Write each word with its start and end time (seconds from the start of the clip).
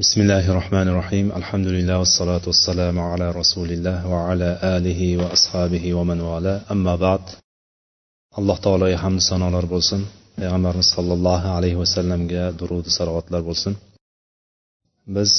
بسم 0.00 0.21
الله 0.21 0.51
الرحمن 0.51 0.87
الرحيم 0.87 1.31
الحمد 1.31 1.67
لله 1.67 1.99
والصلاة 1.99 2.41
والسلام 2.47 2.99
على 2.99 3.31
رسول 3.31 3.69
الله 3.71 4.07
وعلى 4.07 4.59
آله 4.63 5.17
وأصحابه 5.17 5.93
ومن 5.93 6.19
والاه 6.21 6.61
أما 6.71 6.95
بعد 6.95 7.21
alloh 8.39 8.57
taologa 8.65 8.97
hamd 9.03 9.21
sanolar 9.29 9.65
bo'lsin 9.73 10.01
payg'ambarimiz 10.37 10.87
sollallohu 10.95 11.47
alayhi 11.57 11.77
vasallamga 11.83 12.43
durud 12.59 12.85
salovatlar 12.97 13.41
bo'lsin 13.49 13.73
biz 15.15 15.31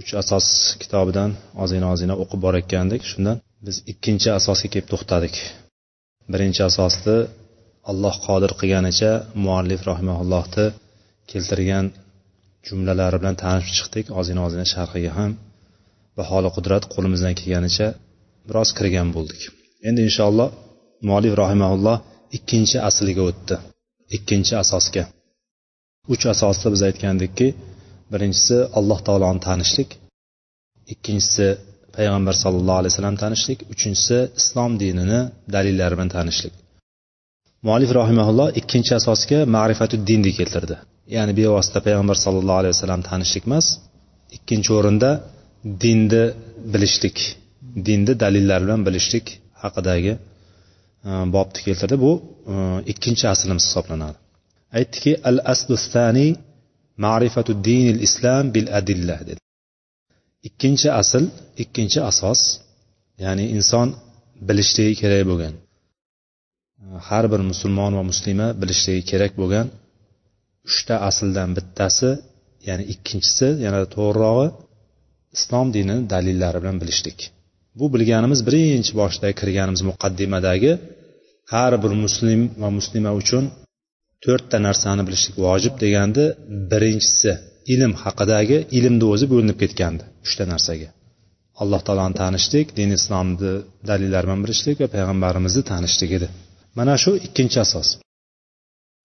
uch 0.00 0.10
asos 0.22 0.46
kitobidan 0.82 1.30
ozgina 1.62 1.86
ozgina 1.94 2.14
o'qib 2.22 2.40
borayotgandik 2.46 3.02
shundan 3.10 3.36
biz 3.66 3.76
ikkinchi 3.92 4.28
asosga 4.38 4.68
kelib 4.72 4.88
to'xtadik 4.92 5.34
birinchi 6.32 6.62
asosni 6.70 7.18
alloh 7.90 8.14
qodir 8.26 8.50
qilganicha 8.60 9.12
muallif 9.44 9.80
rahimaullohni 9.90 10.66
keltirgan 11.30 11.86
jumlalari 12.66 13.16
bilan 13.20 13.36
tanishib 13.44 13.74
chiqdik. 13.78 14.06
Ozgina 14.18 14.40
ozgina 14.46 14.66
sharhiga 14.74 15.12
ham 15.18 15.30
va 16.16 16.24
holi 16.30 16.50
qudrat 16.56 16.82
qo'limizdan 16.94 17.34
kelganicha 17.40 17.88
biroz 18.48 18.68
kirgan 18.78 19.08
bo'ldik. 19.16 19.42
Endi 19.88 20.00
inshaalloh 20.08 20.48
muallif 21.08 21.34
rahimaulloh 21.42 21.96
ikkinchi 22.36 22.78
asliga 22.88 23.22
o'tdi. 23.30 23.56
Ikkinchi 24.16 24.54
asosga. 24.62 25.04
Uch 26.12 26.24
asosda 26.34 26.66
biz 26.74 26.82
aytgandikki 26.88 27.48
birinchisi 28.12 28.56
alloh 28.78 28.98
taoloni 29.06 29.40
tanishlik 29.48 29.90
ikkinchisi 30.92 31.48
payg'ambar 31.96 32.34
sallallohu 32.42 32.78
alayhi 32.80 32.92
vasallam 32.92 33.16
tanishlik 33.24 33.58
uchinchisi 33.72 34.18
islom 34.40 34.72
dinini 34.82 35.20
dalillari 35.54 35.94
bilan 35.98 36.10
tanishlik. 36.16 36.54
Muallif 37.66 37.90
rahimaulloh 38.00 38.48
ikkinchi 38.60 38.92
asosga 39.00 39.38
ma'rifatu 39.56 39.96
dinni 40.08 40.32
keltirdi. 40.38 40.76
Ya'ni 41.14 41.32
bevosita 41.38 41.78
payg'ambar 41.86 42.16
sallallohu 42.24 42.58
alayhi 42.62 42.74
vasallam 42.76 43.02
tanishlik 43.10 43.44
emas 43.48 43.66
ikkinchi 44.36 44.70
o'rinda 44.78 45.10
dinni 45.82 46.24
bilishlik 46.72 47.18
dinni 47.86 48.12
dalillar 48.22 48.60
bilan 48.64 48.80
bilishlik 48.86 49.26
haqidagi 49.62 50.12
e, 51.08 51.10
bobni 51.34 51.60
keltirdi. 51.66 51.96
Bu 52.04 52.12
e, 52.52 52.54
ikkinchi 52.92 53.24
aslimiz 53.34 53.64
hisoblanadi. 53.68 54.16
Aytdiki 54.78 55.12
al 55.28 55.38
aslustani 55.52 56.28
ma'rifatu 57.04 57.52
dinil 57.68 57.98
islam 58.08 58.44
bil 58.54 58.68
adilla 58.78 59.16
dedi. 59.28 59.40
Ikkinchi 60.48 60.88
asl 61.00 61.24
ikkinchi 61.62 61.98
asos 62.10 62.40
ya'ni 63.24 63.44
inson 63.56 63.88
bilishligi 64.48 64.94
kerak 65.02 65.22
bo'lgan 65.30 65.54
e, 65.56 66.84
har 67.08 67.24
bir 67.32 67.40
musulmon 67.50 67.92
va 67.98 68.02
muslima 68.10 68.46
bilishligi 68.60 69.02
kerak 69.10 69.32
bo'lgan 69.42 69.66
uchta 70.68 70.94
asldan 71.08 71.50
bittasi 71.56 72.10
ya'ni 72.68 72.84
ikkinchisi 72.92 73.48
yanada 73.64 73.86
to'g'rirog'i 73.96 74.46
islom 75.36 75.66
dinini 75.76 76.02
dalillari 76.12 76.58
bilan 76.62 76.76
bilishlik. 76.82 77.18
Bu 77.78 77.86
bilganimiz 77.94 78.40
birinchi 78.48 78.92
boshda 79.00 79.26
kirganimiz 79.40 79.82
muqaddimadagi 79.90 80.72
har 81.52 81.72
bir 81.82 81.92
muslim 82.04 82.40
va 82.62 82.68
muslima 82.78 83.10
uchun 83.20 83.44
to'rtta 84.24 84.58
narsani 84.68 85.02
bilishlik 85.08 85.36
vojib 85.46 85.74
deganda 85.84 86.24
birinchisi 86.72 87.32
ilm 87.74 87.92
haqidagi 88.02 88.58
ilmni 88.78 89.06
o'zi 89.12 89.26
bo'linib 89.32 89.56
ketgandi 89.62 90.04
uchta 90.26 90.44
narsaga. 90.52 90.88
Alloh 91.62 91.80
taoloni 91.86 92.14
tanishlik 92.22 92.66
din 92.78 92.90
islomni 92.98 93.52
dalillari 93.90 94.26
bilan 94.26 94.40
bilishlik 94.44 94.76
va 94.82 94.88
payg'ambarimizni 94.94 95.62
tanishlik 95.72 96.10
edi. 96.18 96.28
Mana 96.78 96.94
shu 97.02 97.12
ikkinchi 97.26 97.58
asos. 97.66 97.88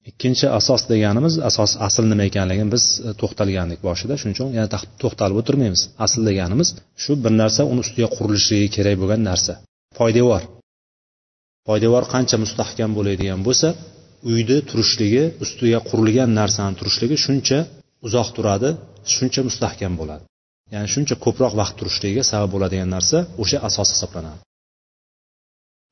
Ikkinchi 0.09 0.45
asos 0.59 0.81
deganimiz 0.91 1.33
asos 1.49 1.71
asl 1.87 2.03
nima 2.11 2.23
ekanligini 2.29 2.71
biz 2.75 2.83
e, 3.07 3.09
to'xtalgandik 3.21 3.79
boshida. 3.87 4.13
Shuning 4.19 4.35
uchun 4.37 4.49
yana 4.57 4.69
to'xtalib 5.01 5.37
o'tirmaymiz. 5.41 5.81
Asl 6.05 6.19
deganimiz 6.29 6.69
shu 7.03 7.11
bir 7.23 7.33
narsa 7.41 7.61
uni 7.71 7.79
ustiga 7.85 8.07
qurilishligi 8.17 8.67
kerak 8.75 8.95
bo'lgan 9.01 9.21
narsa. 9.29 9.53
Poydevor. 9.99 10.41
Poydevor 11.67 12.03
qancha 12.13 12.37
mustahkam 12.43 12.91
bo'ladigan 12.97 13.41
bo'lsa 13.47 13.67
uyni 14.31 14.57
turishligi 14.69 15.23
ustiga 15.43 15.79
qurilgan 15.89 16.29
narsani 16.39 16.73
turishligi 16.79 17.17
shuncha 17.25 17.59
uzoq 18.07 18.27
turadi 18.35 18.69
shuncha 19.15 19.41
mustahkam 19.49 19.93
bo'ladi. 20.01 20.23
Ya'ni 20.73 20.89
shuncha 20.93 21.15
ko'proq 21.25 21.53
vaqt 21.61 21.75
turishligiga 21.79 22.23
sabab 22.31 22.49
bo'ladigan 22.55 22.89
narsa 22.95 23.17
o'sha 23.41 23.57
asos 23.67 23.89
hisoblanadi. 23.93 24.41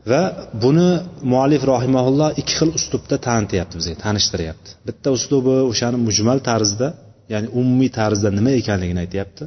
Va 0.07 0.21
buni 0.63 0.89
muallif 1.31 1.63
rohimaulloh 1.71 2.29
ikki 2.41 2.53
xil 2.59 2.69
uslubda 2.79 3.15
tanityapti 3.27 3.75
bizga 3.79 3.95
tanishtiryapti. 4.05 4.69
Bitta 4.87 5.07
uslubi 5.17 5.55
o'shani 5.71 5.97
mujmal 6.07 6.39
tarzda 6.49 6.87
ya'ni 7.33 7.47
umumiy 7.59 7.91
tarzda 7.99 8.29
nima 8.37 8.51
ekanligini 8.61 8.99
aytyapti. 9.05 9.43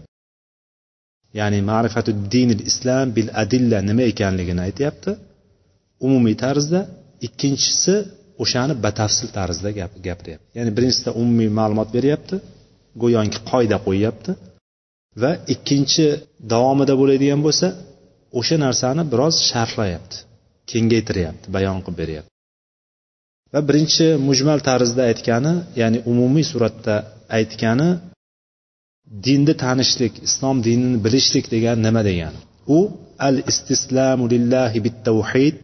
Ya'ni 1.38 1.58
ma'rifatu 1.70 2.10
dinil 2.34 2.62
islam 2.70 3.06
bil 3.16 3.28
adilla 3.42 3.78
nima 3.88 4.04
ekanligini 4.12 4.60
aytyapti. 4.68 5.10
Umumiy 6.06 6.36
tarzda 6.44 6.80
ikkinchisi 7.26 7.94
o'shani 8.42 8.74
batafsil 8.84 9.28
tarzda 9.38 9.68
gapiryapti. 10.04 10.30
Ya'ni 10.58 10.70
birinchisida 10.76 11.10
umumiy 11.20 11.50
ma'lumot 11.58 11.88
beryapti 11.96 12.36
go'yoki 13.02 13.38
qoida 13.50 13.76
qo'yyapti. 13.86 14.32
Va 15.22 15.30
ikkinchi 15.54 16.06
davomida 16.52 16.94
bo'ladigan 17.00 17.40
bo'lsa 17.46 17.66
o'sha 18.38 18.56
narsani 18.64 19.02
biroz 19.12 19.34
sharhlayapti. 19.50 20.18
Kengaytiryapti 20.70 21.46
bayon 21.56 21.78
qilib 21.84 21.98
beryapti. 22.02 22.32
Va 23.52 23.60
birinchi 23.68 24.06
mujmal 24.28 24.58
tarzda 24.68 25.02
aytgani 25.10 25.52
ya'ni 25.80 25.98
umumiy 26.12 26.44
suratda 26.52 26.94
aytgani 27.38 27.88
dinni 29.26 29.54
tanishlik 29.64 30.14
islom 30.28 30.56
dinini 30.66 30.98
bilishlik 31.04 31.46
degani 31.54 31.80
nima 31.86 32.02
degani? 32.08 32.38
U 32.76 32.78
al 33.28 33.36
istislamu 33.50 34.24
lillahi 34.34 34.78
bit 34.86 34.96
tavhid 35.08 35.54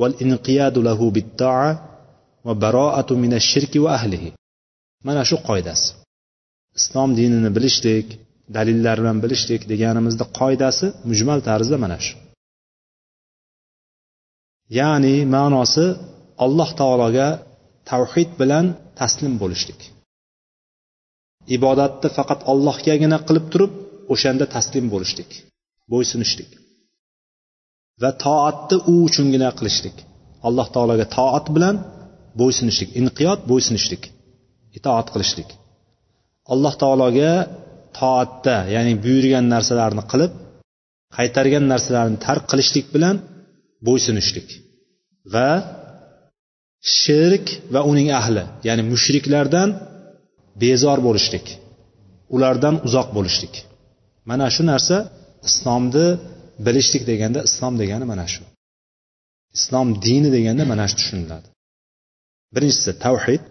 val 0.00 0.14
inqiyadu 0.24 0.80
lahu 0.88 1.06
bit 1.16 1.28
toa 1.40 1.70
va 2.46 2.54
baroatu 2.64 3.12
minash 3.24 3.46
shirki 3.52 3.78
va 3.84 3.90
ahlihi. 3.98 4.30
Mana 5.06 5.22
shu 5.28 5.36
qoidasi. 5.48 5.88
Islom 6.78 7.10
dinini 7.18 7.50
bilishlik 7.56 8.06
dalillar 8.56 8.96
bilan 9.02 9.18
bilishlik 9.24 9.62
deganimizda 9.72 10.24
qoidasi 10.38 10.86
mujmal 11.10 11.40
tarzda 11.48 11.76
mana 11.84 11.98
shu. 12.06 12.14
Ya'ni 14.78 15.16
ma'nosi 15.34 15.86
alloh 16.44 16.70
taologa 16.80 17.28
tavhid 17.90 18.30
bilan 18.40 18.66
taslim 19.00 19.34
bo'lishlik. 19.42 19.80
Ibodatni 21.56 22.08
faqat 22.16 22.40
allohgagina 22.52 23.18
qilib 23.28 23.46
turib 23.52 23.72
o'shanda 24.12 24.46
taslim 24.56 24.86
bo'lishlik 24.92 25.30
bo'ysunishlik 25.92 26.50
va 28.02 28.10
toatni 28.24 28.76
u 28.92 28.94
uchungina 29.08 29.50
qilishlik. 29.58 29.96
Alloh 30.48 30.66
taologa 30.74 31.06
toat 31.16 31.46
bilan 31.56 31.76
bo'ysunishlik 32.40 32.90
inqiyot 33.00 33.40
bo'ysunishlik 33.50 34.02
itoat 34.78 35.06
qilishlik. 35.14 35.48
Alloh 36.52 36.74
taologa 36.82 37.32
toatda 37.98 38.56
ya'ni 38.74 38.92
buyurgan 39.04 39.44
narsalarni 39.54 40.04
qilib 40.12 40.32
qaytargan 41.16 41.64
narsalarni 41.72 42.18
tark 42.26 42.44
qilishlik 42.50 42.86
bilan 42.94 43.16
bo'ysunishlik 43.86 44.48
va 45.34 45.50
shirk 46.98 47.46
va 47.74 47.80
uning 47.90 48.08
ahli 48.20 48.44
ya'ni 48.68 48.82
mushriklardan 48.92 49.68
bezor 50.62 50.98
bo'lishlik 51.06 51.46
ulardan 52.34 52.74
uzoq 52.86 53.08
bo'lishlik. 53.16 53.54
Mana 54.30 54.46
shu 54.54 54.62
narsa 54.72 54.96
islomni 55.48 56.06
bilishlik 56.66 57.02
deganda 57.10 57.40
islom 57.48 57.74
degani 57.82 58.04
mana 58.12 58.26
shu. 58.32 58.42
Islom 59.58 59.88
dini 60.06 60.28
deganda 60.36 60.64
mana 60.72 60.84
shu 60.88 60.96
tushuniladi. 61.00 61.48
Birinchisi 62.54 62.92
tavhid. 63.04 63.42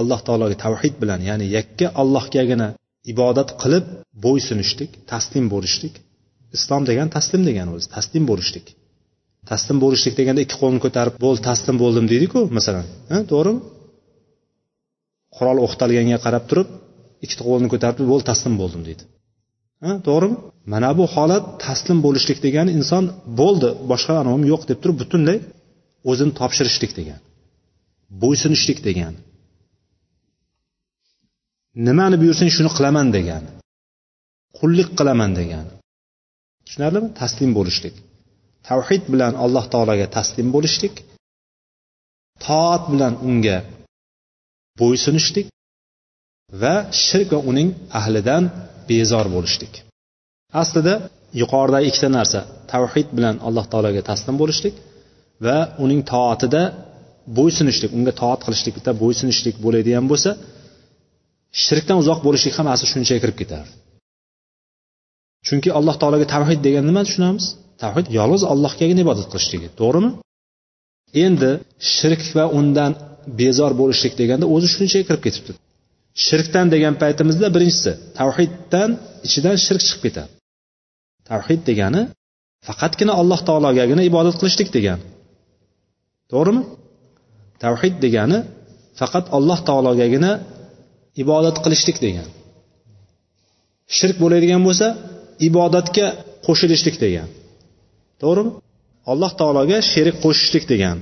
Alloh 0.00 0.20
taologa 0.26 0.56
tavhid 0.66 0.94
bilan 1.02 1.20
ya'ni 1.28 1.46
yakka 1.56 1.86
allohgagina 2.02 2.68
ibodat 3.12 3.50
qilib 3.62 3.84
bo'ysunishlik 4.24 4.90
taslim 5.12 5.46
bo'lishlik. 5.54 5.94
Islom 6.56 6.82
degani 6.90 7.10
taslim 7.16 7.42
degani 7.48 7.70
o'zi 7.76 7.88
taslim 7.96 8.24
bo'lishlik. 8.30 8.66
Taslim 9.50 9.76
bo'lishlik 9.84 10.14
deganda 10.20 10.40
ikki 10.46 10.56
qo'lni 10.62 10.80
ko'tarib 10.84 11.14
bo'ldi 11.24 11.42
taslim 11.50 11.76
bo'ldim 11.82 12.04
deydiku 12.12 12.40
masalan. 12.56 12.86
To'g'rimi? 13.32 13.60
Qurol 15.36 15.58
o'qtalganga 15.66 16.18
qarab 16.24 16.44
turib 16.50 16.68
ikkita 17.24 17.42
qo'lni 17.48 17.68
ko'tarib 17.72 17.98
bo'ldi 18.12 18.24
taslim 18.30 18.54
bo'ldim 18.60 18.82
deydi. 18.88 19.04
To'g'rimi? 20.08 20.36
Mana 20.72 20.90
bu 20.98 21.04
holat 21.14 21.44
taslim 21.66 21.98
bo'lishlik 22.06 22.38
degani 22.46 22.70
inson 22.78 23.04
bo'ldi 23.40 23.68
boshqa 23.90 24.14
anomim 24.22 24.44
yo'q 24.52 24.62
deb 24.70 24.78
turib 24.82 24.96
butunlay 25.02 25.38
o'zini 26.10 26.32
topshirishlik 26.40 26.92
degani 26.98 27.22
bo'ysunishlik 28.22 28.78
degani 28.88 29.18
nimani 31.86 32.16
buyursang 32.22 32.50
shuni 32.56 32.70
qilaman 32.76 33.08
degani 33.16 33.50
qullik 34.58 34.88
qilaman 34.98 35.30
degani. 35.40 35.72
Tushunarlimi? 36.66 37.08
Taslim 37.20 37.50
bo'lishlik. 37.58 37.94
Tavhid 38.70 39.02
bilan 39.12 39.32
alloh 39.44 39.64
taologa 39.72 40.06
taslim 40.16 40.48
bo'lishlik 40.54 40.94
toat 42.46 42.82
bilan 42.92 43.14
unga 43.28 43.58
bo'ysunishlik 44.80 45.46
va 46.62 46.74
shirk 47.04 47.28
va 47.34 47.40
uning 47.50 47.68
ahlidan 48.00 48.42
bezor 48.90 49.26
bo'lishlik. 49.34 49.72
Aslida 50.62 50.94
yuqoridagi 51.40 51.86
ikkita 51.90 52.08
narsa 52.18 52.40
tavhid 52.72 53.08
bilan 53.16 53.36
alloh 53.46 53.66
taologa 53.72 54.02
taslim 54.10 54.36
bo'lishlik 54.42 54.74
va 55.46 55.58
uning 55.84 56.00
toatida 56.12 56.62
bo'ysunishlik 57.38 57.90
unga 57.98 58.12
toat 58.22 58.40
qilishlik 58.46 58.74
bitta 58.78 58.92
bo'ysunishlik 59.02 59.56
bo'ladigan 59.64 60.04
bo'lsa 60.10 60.30
shirkdan 61.64 61.96
uzoq 62.02 62.18
bo'lishlik 62.26 62.54
ham 62.58 62.66
asli 62.74 62.86
shunchaga 62.92 63.20
kirib 63.24 63.36
ketardi 63.42 63.72
chunki 65.46 65.68
alloh 65.78 65.96
taologa 66.02 66.26
tavhid 66.34 66.60
degan 66.66 66.84
nima 66.90 67.02
tushunamiz? 67.06 67.44
Tavhid 67.82 68.06
yolg'iz 68.18 68.42
allohgagina 68.52 69.00
ibodat 69.04 69.26
qilishligi 69.32 69.68
to'g'rimi? 69.80 70.10
Endi 71.24 71.50
shirk 71.94 72.22
va 72.36 72.44
undan 72.58 72.92
bezor 73.40 73.72
bo'lishlik 73.80 74.14
deganda 74.20 74.46
o'zi 74.54 74.68
shunchaga 74.74 75.04
kirib 75.08 75.22
ketibdi. 75.26 75.52
Shirkdan 76.26 76.66
degan 76.74 76.94
paytimizda 77.02 77.48
birinchisi 77.54 77.92
tavhiddan 78.18 78.90
ichidan 79.26 79.56
shirk 79.66 79.82
chiqib 79.86 80.00
ketadi. 80.06 80.30
Tavhid 81.30 81.60
degani 81.70 82.02
faqatgina 82.66 83.12
alloh 83.20 83.40
taologagina 83.48 84.02
ibodat 84.10 84.36
qilishlik 84.40 84.68
degani. 84.76 85.04
To'g'rimi? 86.32 86.62
Tavhid 87.64 87.94
degani 88.04 88.38
faqat 89.00 89.24
alloh 89.36 89.58
taologagina 89.68 90.30
ibodat 91.22 91.56
qilishlik 91.64 91.98
degani. 92.04 92.30
Shirk 93.96 94.16
bo'ladigan 94.22 94.62
bo'lsa 94.66 94.86
ibodatga 95.48 96.06
qo'shilishlik 96.46 96.96
degan 97.04 97.28
to'g'rimi? 98.22 98.52
Alloh 99.12 99.32
taologa 99.40 99.78
sherik 99.92 100.16
qo'shishlik 100.24 100.64
degan. 100.72 100.98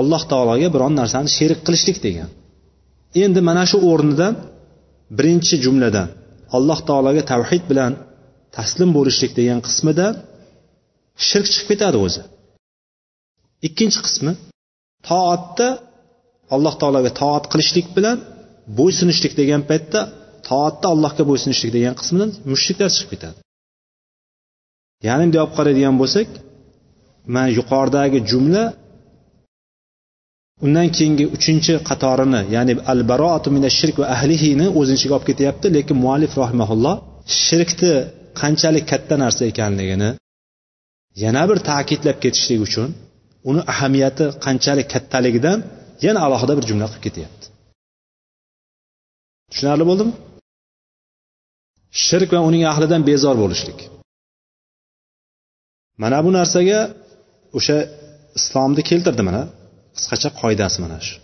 Alloh 0.00 0.22
taologa 0.32 0.68
biron 0.74 0.92
narsani 1.00 1.30
sherik 1.36 1.60
qilishlik 1.66 1.98
degan. 2.06 2.30
Endi 3.22 3.40
mana 3.48 3.64
shu 3.70 3.78
o'rnidan 3.90 4.34
birinchi 5.18 5.54
jumladan 5.64 6.08
alloh 6.56 6.78
taologa 6.88 7.22
tavhid 7.32 7.62
bilan 7.70 7.92
taslim 8.56 8.90
bo'lishlik 8.96 9.32
degan 9.38 9.58
qismida 9.66 10.06
shirk 11.28 11.46
chiqib 11.52 11.66
ketadi 11.72 11.98
o'zi. 12.06 12.22
Ikkinchi 13.66 14.00
qismi 14.06 14.32
toatda 15.08 15.68
alloh 16.54 16.74
taologa 16.80 17.10
toat 17.20 17.44
qilishlik 17.52 17.86
bilan 17.96 18.18
bo'ysunishlik 18.78 19.32
degan 19.40 19.62
paytda 19.70 20.00
toatda 20.48 20.86
allohga 20.94 21.24
bo'ysunishlik 21.30 21.70
degan 21.76 21.94
qismidan 22.00 22.30
mushriklar 22.52 22.90
chiqib 22.96 23.10
ketadi. 23.14 23.38
Ya'ni 25.06 25.22
bunday 25.24 25.40
olib 25.44 25.54
qaraydigan 25.58 25.94
bo'lsak 26.02 26.28
mana 27.34 27.48
yuqoridagi 27.58 28.18
jumla 28.30 28.64
undan 30.66 30.88
keyingi 30.96 31.24
uchinchi 31.36 31.72
qatorini 31.88 32.40
ya'ni 32.54 32.72
al 32.92 33.00
baroatu 33.10 33.48
mina 33.56 33.68
shirk 33.78 33.96
va 34.02 34.06
ahlihini 34.16 34.66
o'zini 34.78 34.96
ichiga 34.98 35.14
olib 35.16 35.26
ketyapti 35.30 35.66
lekin 35.76 35.96
muallif 36.04 36.32
rahimaulloh 36.42 36.94
shirkni 37.44 37.92
qanchalik 38.40 38.84
katta 38.92 39.14
narsa 39.24 39.42
ekanligini 39.52 40.10
yana 41.24 41.42
bir 41.48 41.58
ta'kidlab 41.70 42.16
ketishlik 42.24 42.60
uchun 42.68 42.88
uni 43.50 43.60
ahamiyati 43.72 44.24
qanchalik 44.44 44.86
kattaligidan 44.94 45.58
yana 46.06 46.20
alohida 46.26 46.52
bir 46.58 46.64
jumla 46.70 46.86
qilib 46.90 47.04
ketyapti. 47.06 47.46
Tushunarli 49.50 49.84
bo'ldimi? 49.90 50.12
Shirk 52.06 52.30
va 52.34 52.40
uning 52.48 52.64
ahlidan 52.72 53.02
bezor 53.10 53.36
bo'lishlik. 53.42 53.78
Mana 56.02 56.18
bu 56.24 56.30
narsaga 56.38 56.80
o'sha 57.58 57.76
islomni 58.38 58.82
keltirdi 58.90 59.22
mana. 59.28 59.42
Qisqacha 59.96 60.28
qoidasi 60.40 60.78
mana 60.84 60.98
shu. 61.06 61.14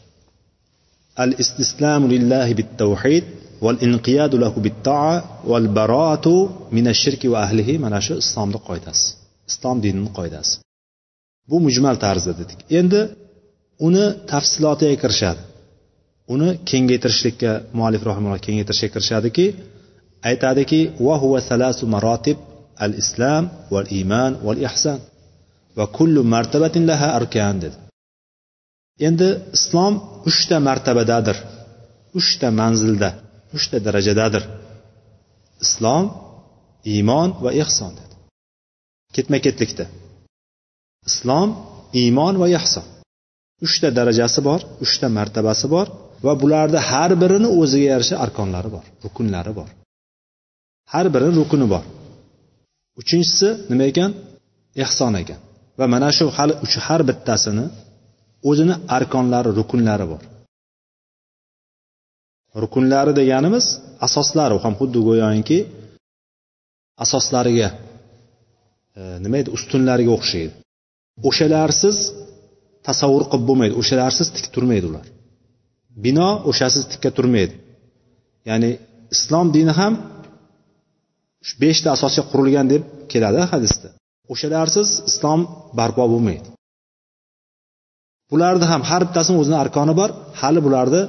Al 1.22 1.31
istislamu 1.43 2.06
lillahi 2.14 2.52
bit 2.61 2.70
tavhid 2.82 3.25
val 3.64 3.78
inqiyadu 3.87 4.37
lahu 4.44 4.58
bit 4.67 4.76
toa 4.87 5.14
val 5.50 5.67
baroatu 5.78 6.34
minash 6.76 7.00
shirki 7.05 7.26
va 7.32 7.38
ahlihi 7.46 7.75
mana 7.84 7.99
shu 8.06 8.14
islomni 8.25 8.58
qoidasi. 8.69 9.05
Islom 9.50 9.76
dinining 9.84 10.11
qoidasi. 10.19 10.52
Bu 11.50 11.56
mujmal 11.67 11.96
tarzda 12.05 12.32
dedik. 12.40 12.61
Endi 12.81 13.00
uni 13.87 14.05
tafsilotiga 14.32 14.96
kirishadi. 15.02 15.43
Uni 16.34 16.49
kengaytirishlikka 16.70 17.50
muallif 17.78 18.02
rahimulloh 18.08 18.40
kengaytirishga 18.46 18.88
kirishadiki 18.94 19.46
aytadiki 20.31 20.81
va 21.06 21.14
huva 21.22 21.40
salasu 21.50 21.84
marotib 21.94 22.38
al 22.85 22.93
islam 23.03 23.44
val 23.73 23.87
iymon 23.99 24.32
val 24.47 24.59
ihson 24.67 24.99
va 25.79 25.85
kullu 25.97 26.21
martabatin 26.35 26.85
laha 26.91 27.09
arkan 27.19 27.56
dedi. 27.65 27.77
Endi 29.09 29.29
islom 29.56 29.94
uchta 30.31 30.56
martabadadir 30.69 31.37
uchta 32.19 32.49
manzilda 32.61 33.11
uchta 33.56 33.77
darajadadir. 33.87 34.44
Islom 35.65 36.05
iymon 36.94 37.29
va 37.44 37.50
ehson 37.62 37.93
dedi. 37.99 38.15
Ketma 39.15 39.38
ketlikda 39.47 39.85
islom 41.09 41.49
iymon 42.03 42.35
va 42.43 42.47
ehson 42.59 42.87
uchta 43.67 43.88
darajasi 43.99 44.41
bor 44.49 44.61
uchta 44.85 45.06
martabasi 45.19 45.67
bor 45.75 45.87
va 46.27 46.32
bularni 46.43 46.81
har 46.91 47.11
birini 47.23 47.49
o'ziga 47.61 47.87
yarasha 47.93 48.17
arkonlari 48.25 48.71
bor 48.77 48.85
rukunlari 49.05 49.53
bor. 49.59 49.69
Har 50.93 51.06
birini 51.15 51.35
rukuni 51.41 51.67
bor. 51.75 51.85
Uchinchisi 53.01 53.49
nima 53.71 53.85
ekan? 53.91 54.11
Ehson 54.85 55.15
ekan. 55.23 55.39
Va 55.79 55.87
mana 55.93 56.09
shu 56.17 56.27
hali 56.37 56.55
uch 56.65 56.77
har 56.87 57.01
bittasini 57.09 57.65
o'zini 58.49 58.75
arkonlari 58.97 59.51
rukunlari 59.59 60.07
bor. 60.13 60.23
Rukunlari 62.63 63.13
deganimiz 63.21 63.67
asoslari 64.07 64.57
ham 64.65 64.75
xuddi 64.81 64.99
go'yoki 65.09 65.59
asoslariga 67.05 67.69
e, 68.99 69.01
nima 69.25 69.37
edi? 69.43 69.49
Ustunlariga 69.57 70.13
o'xshaydi. 70.19 70.53
O'shalarsiz 71.29 71.97
tasavvur 72.87 73.25
qilib 73.31 73.45
bo'lmaydi 73.49 73.75
o'shalarsiz 73.81 74.27
tik 74.37 74.47
turmaydi 74.55 74.87
ular. 74.91 75.07
Bino 76.05 76.29
o'shasiz 76.51 76.83
tikka 76.93 77.11
turmaydi. 77.17 77.55
Ya'ni 78.49 78.71
islom 79.15 79.47
dini 79.57 79.73
ham 79.81 79.95
shu 81.47 81.55
beshta 81.63 81.89
asosga 81.97 82.23
qurilgan 82.33 82.67
deb 82.73 82.83
keladi 83.13 83.41
hadisda. 83.53 83.89
O'shalarsiz 84.33 84.89
islom 85.11 85.41
barpo 85.79 86.05
bo'lmaydi. 86.13 86.49
Bularni 88.33 88.67
ham 88.73 88.83
har 88.91 89.03
bittasini 89.09 89.37
o'zini 89.43 89.59
arkoni 89.65 89.95
bor 90.01 90.11
hali 90.41 90.61
bularni 90.67 91.03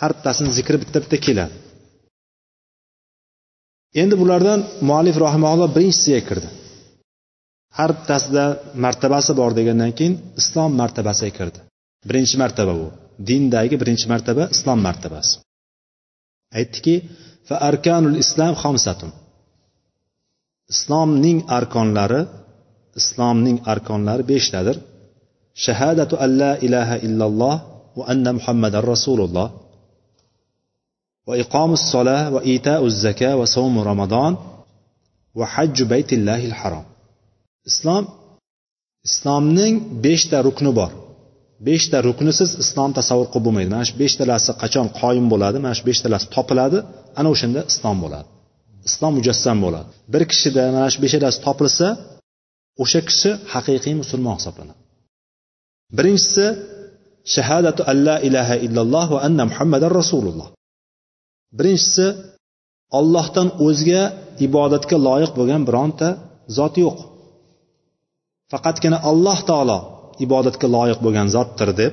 har 0.00 0.10
bittasini 0.16 0.50
zikri 0.58 0.76
bitta 0.82 0.98
bitta 1.04 1.18
keladi. 1.26 1.54
Endi 4.02 4.14
bulardan 4.22 4.60
muallif 4.88 5.16
rahimaulloh 5.26 5.68
birinchisiga 5.76 6.20
kirdi. 6.28 6.48
Har 7.78 7.90
bittasida 7.96 8.44
martabasi 8.84 9.32
bor 9.40 9.50
degandan 9.58 9.92
keyin 9.98 10.14
islom 10.40 10.70
martabasiga 10.80 11.32
kirdi. 11.38 11.58
Birinchi 12.08 12.36
martaba 12.42 12.74
bu. 12.80 12.88
Dindagi 13.28 13.76
birinchi 13.82 14.06
martaba 14.12 14.44
islom 14.54 14.78
martabasi. 14.88 15.34
Aytdiki 16.58 16.94
fa 17.48 17.56
arkanul 17.68 18.16
islom 18.24 18.54
xomsatun 18.62 19.10
islomning 20.86 21.38
arkonlari 21.58 22.22
islomning 23.00 23.58
arkonlari 23.72 24.24
beshtadir. 24.32 24.76
Shahadatu 25.64 26.14
alla 26.24 26.38
la 26.40 26.52
ilaha 26.66 26.96
illalloh 27.06 27.56
va 27.98 28.04
anna 28.12 28.30
muhammadan 28.38 28.82
rasululloh. 28.92 29.48
Va 31.28 31.34
iqomus 31.44 31.82
solah 31.92 32.22
va 32.34 32.40
itauz 32.56 32.94
zaka 33.06 33.32
va 33.40 33.46
savmu 33.54 33.80
ramazon 33.90 34.32
va 35.38 35.46
hajju 35.54 35.84
baytillahil 35.92 36.54
harom 36.60 36.86
islom 37.70 38.04
islomning 39.08 39.74
beshta 40.04 40.38
rukni 40.46 40.72
bor. 40.78 40.92
Beshta 41.68 41.98
ruknisiz 42.08 42.50
islom 42.64 42.90
tasavvur 42.98 43.28
qilib 43.32 43.44
bo'lmaydi. 43.46 43.70
Mana 43.74 43.84
shu 43.88 43.94
beshtalasi 44.02 44.50
qachon 44.62 44.86
qoyim 45.00 45.26
bo'ladi 45.32 45.56
mana 45.64 45.74
shu 45.78 45.84
beshtalasi 45.90 46.26
topiladi 46.34 46.78
ana 47.18 47.28
o'shanda 47.34 47.60
islom 47.72 47.96
bo'ladi. 48.04 48.28
Islom 48.88 49.12
mujassam 49.18 49.58
bo'ladi. 49.64 49.88
Bir 50.12 50.22
kishida 50.30 50.62
mana 50.74 50.88
shu 50.92 50.98
beshalasi 51.04 51.38
topilsa 51.46 51.86
o'sha 52.82 53.00
kishi 53.08 53.30
haqiqiy 53.52 53.94
musulmon 54.02 54.34
hisoblanadi. 54.38 54.80
Birinchisi 55.96 56.46
shahadatu 57.34 57.80
alla 57.92 58.14
ilaha 58.28 58.56
illalloh 58.66 59.06
va 59.14 59.20
anna 59.26 59.44
muhammadan 59.50 59.92
rasululloh. 60.00 60.48
Birinchisi 61.58 62.06
ollohdan 62.98 63.48
o'zga 63.66 64.02
ibodatga 64.46 64.96
loyiq 65.08 65.32
bo'lgan 65.38 65.62
bironta 65.68 66.08
zot 66.58 66.74
yo'q. 66.84 66.98
Faqatgina 68.52 68.98
alloh 69.10 69.38
taolo 69.50 69.78
ibodatga 70.24 70.66
loyiq 70.76 70.98
bo'lgan 71.04 71.26
zotdir 71.36 71.70
deb 71.80 71.92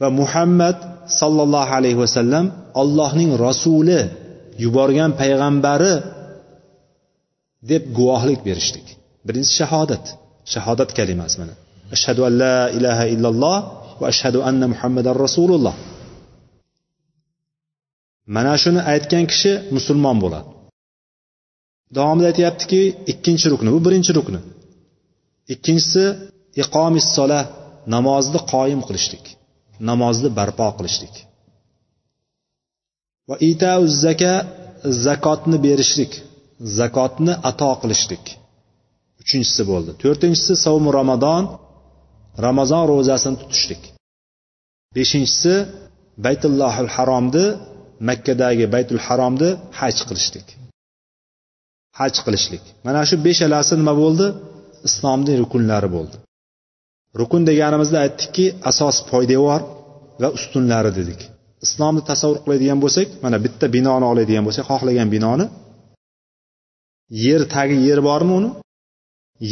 va 0.00 0.08
muhammad 0.20 0.76
sollallohu 1.20 1.72
alayhi 1.78 1.98
vasallam 2.04 2.46
allohning 2.82 3.30
rasuli 3.46 4.00
yuborgan 4.62 5.10
payg'ambari 5.20 5.94
deb 7.70 7.82
guvohlik 7.98 8.40
berishlik. 8.48 8.86
Birinchisi 9.26 9.54
shahodat. 9.60 10.04
Shahodat 10.52 10.90
kalimasi 10.98 11.36
mana. 11.40 11.54
Ashhadu 11.96 12.20
an 12.28 12.32
la 12.42 12.56
ilaha 12.78 13.04
illalloh 13.14 13.56
va 14.00 14.06
ashhadu 14.12 14.38
anna 14.48 14.66
muhammadan 14.72 15.14
rasululloh. 15.24 15.74
Mana 18.36 18.52
shuni 18.62 18.80
aytgan 18.92 19.24
kishi 19.32 19.52
musulmon 19.76 20.16
bo'ladi. 20.24 20.48
Davomida 21.96 22.26
aytyaptiki 22.32 22.80
ikkinchi 23.12 23.46
rukni 23.52 23.70
bu 23.74 23.80
birinchi 23.86 24.12
rukni. 24.18 24.40
Ikkinchisi 25.54 26.04
iqomis 26.62 27.06
sola 27.16 27.40
namozni 27.94 28.40
qoyim 28.52 28.80
qilishlik 28.88 29.24
namozni 29.90 30.28
barpo 30.38 30.66
qilishlik. 30.78 31.14
Va 33.28 33.36
itau 33.50 33.82
zaka 34.04 34.34
zakotni 35.06 35.58
berishlik 35.66 36.12
zakotni 36.78 37.32
ato 37.50 37.70
qilishlik. 37.82 38.24
Uchinchisi 39.22 39.62
bo'ldi. 39.70 39.90
To'rtinchisi 40.02 40.54
savmi 40.64 40.90
ramazon 41.00 41.44
ramazon 42.46 42.84
ro'zasini 42.92 43.36
tutishlik. 43.42 43.82
Beshinchisi 44.96 45.54
baytullohil 46.24 46.90
haromni 46.96 47.46
makkadagi 48.08 48.66
baytul 48.74 49.00
haromni 49.06 49.50
haj 49.80 49.96
qilishlik. 50.08 50.46
Haj 51.98 52.14
qilishlik. 52.26 52.64
Mana 52.86 53.00
shu 53.08 53.16
beshalasi 53.26 53.74
nima 53.80 53.94
bo'ldi? 54.02 54.26
Islomni 54.88 55.32
rukunlari 55.42 55.88
bo'ldi. 55.96 56.16
Rukun 57.20 57.42
deganimizda 57.50 57.98
aytdikki 58.04 58.46
asos 58.70 58.96
poydevor 59.10 59.60
va 60.22 60.28
ustunlari 60.38 60.90
dedik. 60.98 61.20
Islomni 61.66 62.02
tasavvur 62.10 62.38
qiladigan 62.44 62.78
bo'lsak 62.84 63.08
mana 63.24 63.36
bitta 63.44 63.66
binoni 63.76 64.04
oladigan 64.12 64.44
bo'lsak 64.46 64.64
xohlagan 64.70 65.08
binoni 65.14 65.46
yer 67.24 67.42
tagi 67.54 67.76
yer 67.88 68.00
bormi 68.08 68.32
uni? 68.40 68.50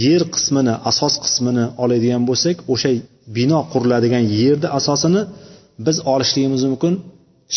Yer 0.05 0.23
qismini 0.35 0.75
asos 0.91 1.15
qismini 1.25 1.65
oladigan 1.83 2.23
bo'lsak 2.29 2.57
o'sha 2.73 2.91
bino 3.37 3.61
quriladigan 3.73 4.25
yerni 4.41 4.69
asosini 4.79 5.23
biz 5.87 5.97
olishligimiz 6.13 6.63
mumkin 6.71 6.95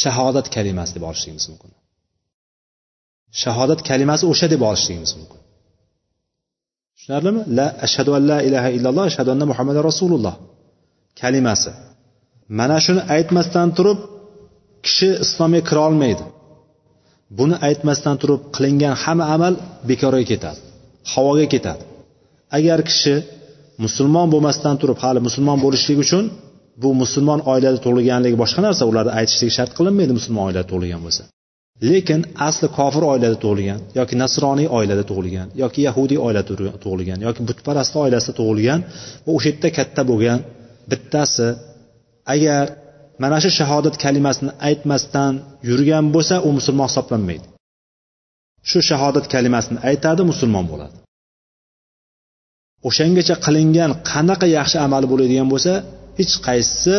shahodat 0.01 0.47
kalimasi 0.55 0.91
deb 0.95 1.03
olishligimiz 1.09 1.45
mumkin. 1.51 1.71
Shahodat 3.41 3.79
kalimasi 3.89 4.24
o'sha 4.31 4.47
deb 4.53 4.62
olishligimiz 4.69 5.12
mumkin. 5.19 5.39
Tushunarlimi? 6.95 7.41
La 7.57 7.67
ashhadu 7.85 8.12
an 8.17 8.24
la 8.31 8.38
ilaha 8.47 8.69
illalloh 8.77 9.03
ashhadu 9.12 9.29
anna 9.35 9.45
muhammad 9.51 9.77
rasululloh 9.89 10.35
kalimasi. 11.21 11.71
Mana 12.59 12.77
shuni 12.85 13.01
aytmasdan 13.15 13.69
turib 13.77 14.00
kishi 14.86 15.10
islomga 15.25 15.62
kira 15.70 15.82
olmaydi. 15.88 16.24
Buni 17.38 17.56
aytmasdan 17.68 18.15
turib 18.22 18.42
qilingan 18.56 18.96
hamma 19.04 19.25
amal 19.36 19.54
bekorga 19.89 20.24
ketadi 20.32 20.60
havoga 21.13 21.46
ketadi. 21.54 21.84
Agar 22.58 22.80
kishi 22.89 23.15
musulmon 23.84 24.27
bo'lmasdan 24.34 24.75
turib 24.82 24.98
hali 25.04 25.20
musulmon 25.27 25.58
bo'lishlik 25.65 25.98
uchun 26.06 26.24
bu 26.82 26.89
musulmon 27.01 27.39
oilada 27.51 27.80
tug'ilganligi 27.86 28.38
boshqa 28.44 28.62
narsa 28.68 28.84
ularni 28.92 29.12
aytishligi 29.20 29.54
shart 29.58 29.72
qilinmaydi 29.77 30.13
musulmon 30.20 30.44
oilada 30.48 30.68
tug'ilgan 30.72 31.01
bo'lsa. 31.06 31.24
Lekin 31.92 32.22
asli 32.48 32.68
kofir 32.77 33.04
oilada 33.12 33.38
tug'ilgan 33.44 33.80
yoki 34.00 34.15
nasroniy 34.24 34.68
oilada 34.77 35.04
tug'ilgan 35.10 35.48
yoki 35.63 35.80
yahudiy 35.88 36.20
oilada 36.27 36.46
tug'ilgan 36.84 37.20
yoki 37.27 37.42
butparast 37.50 37.94
oilasida 38.04 38.34
tug'ilgan 38.39 38.80
va 39.25 39.32
o'sha 39.38 39.48
yerda 39.51 39.70
katta 39.77 40.01
bo'lgan 40.12 40.39
bittasi 40.92 41.48
agar 42.34 42.65
mana 43.24 43.38
shu 43.43 43.50
shahodat 43.60 43.95
kalimasini 44.03 44.51
aytmasdan 44.67 45.34
yurgan 45.69 46.05
bo'lsa 46.15 46.36
u 46.48 46.50
musulmon 46.57 46.88
hisoblanmaydi. 46.91 47.45
Shu 48.69 48.79
shahodat 48.89 49.25
kalimasini 49.34 49.77
aytadi 49.89 50.22
musulmon 50.31 50.65
bo'ladi. 50.72 50.95
O'shangacha 52.88 53.36
qilingan 53.45 53.91
qanaqa 54.12 54.48
yaxshi 54.57 54.77
amali 54.86 55.05
bo'ladigan 55.12 55.48
bo'lsa 55.53 55.74
hech 56.19 56.34
qaysisi 56.48 56.98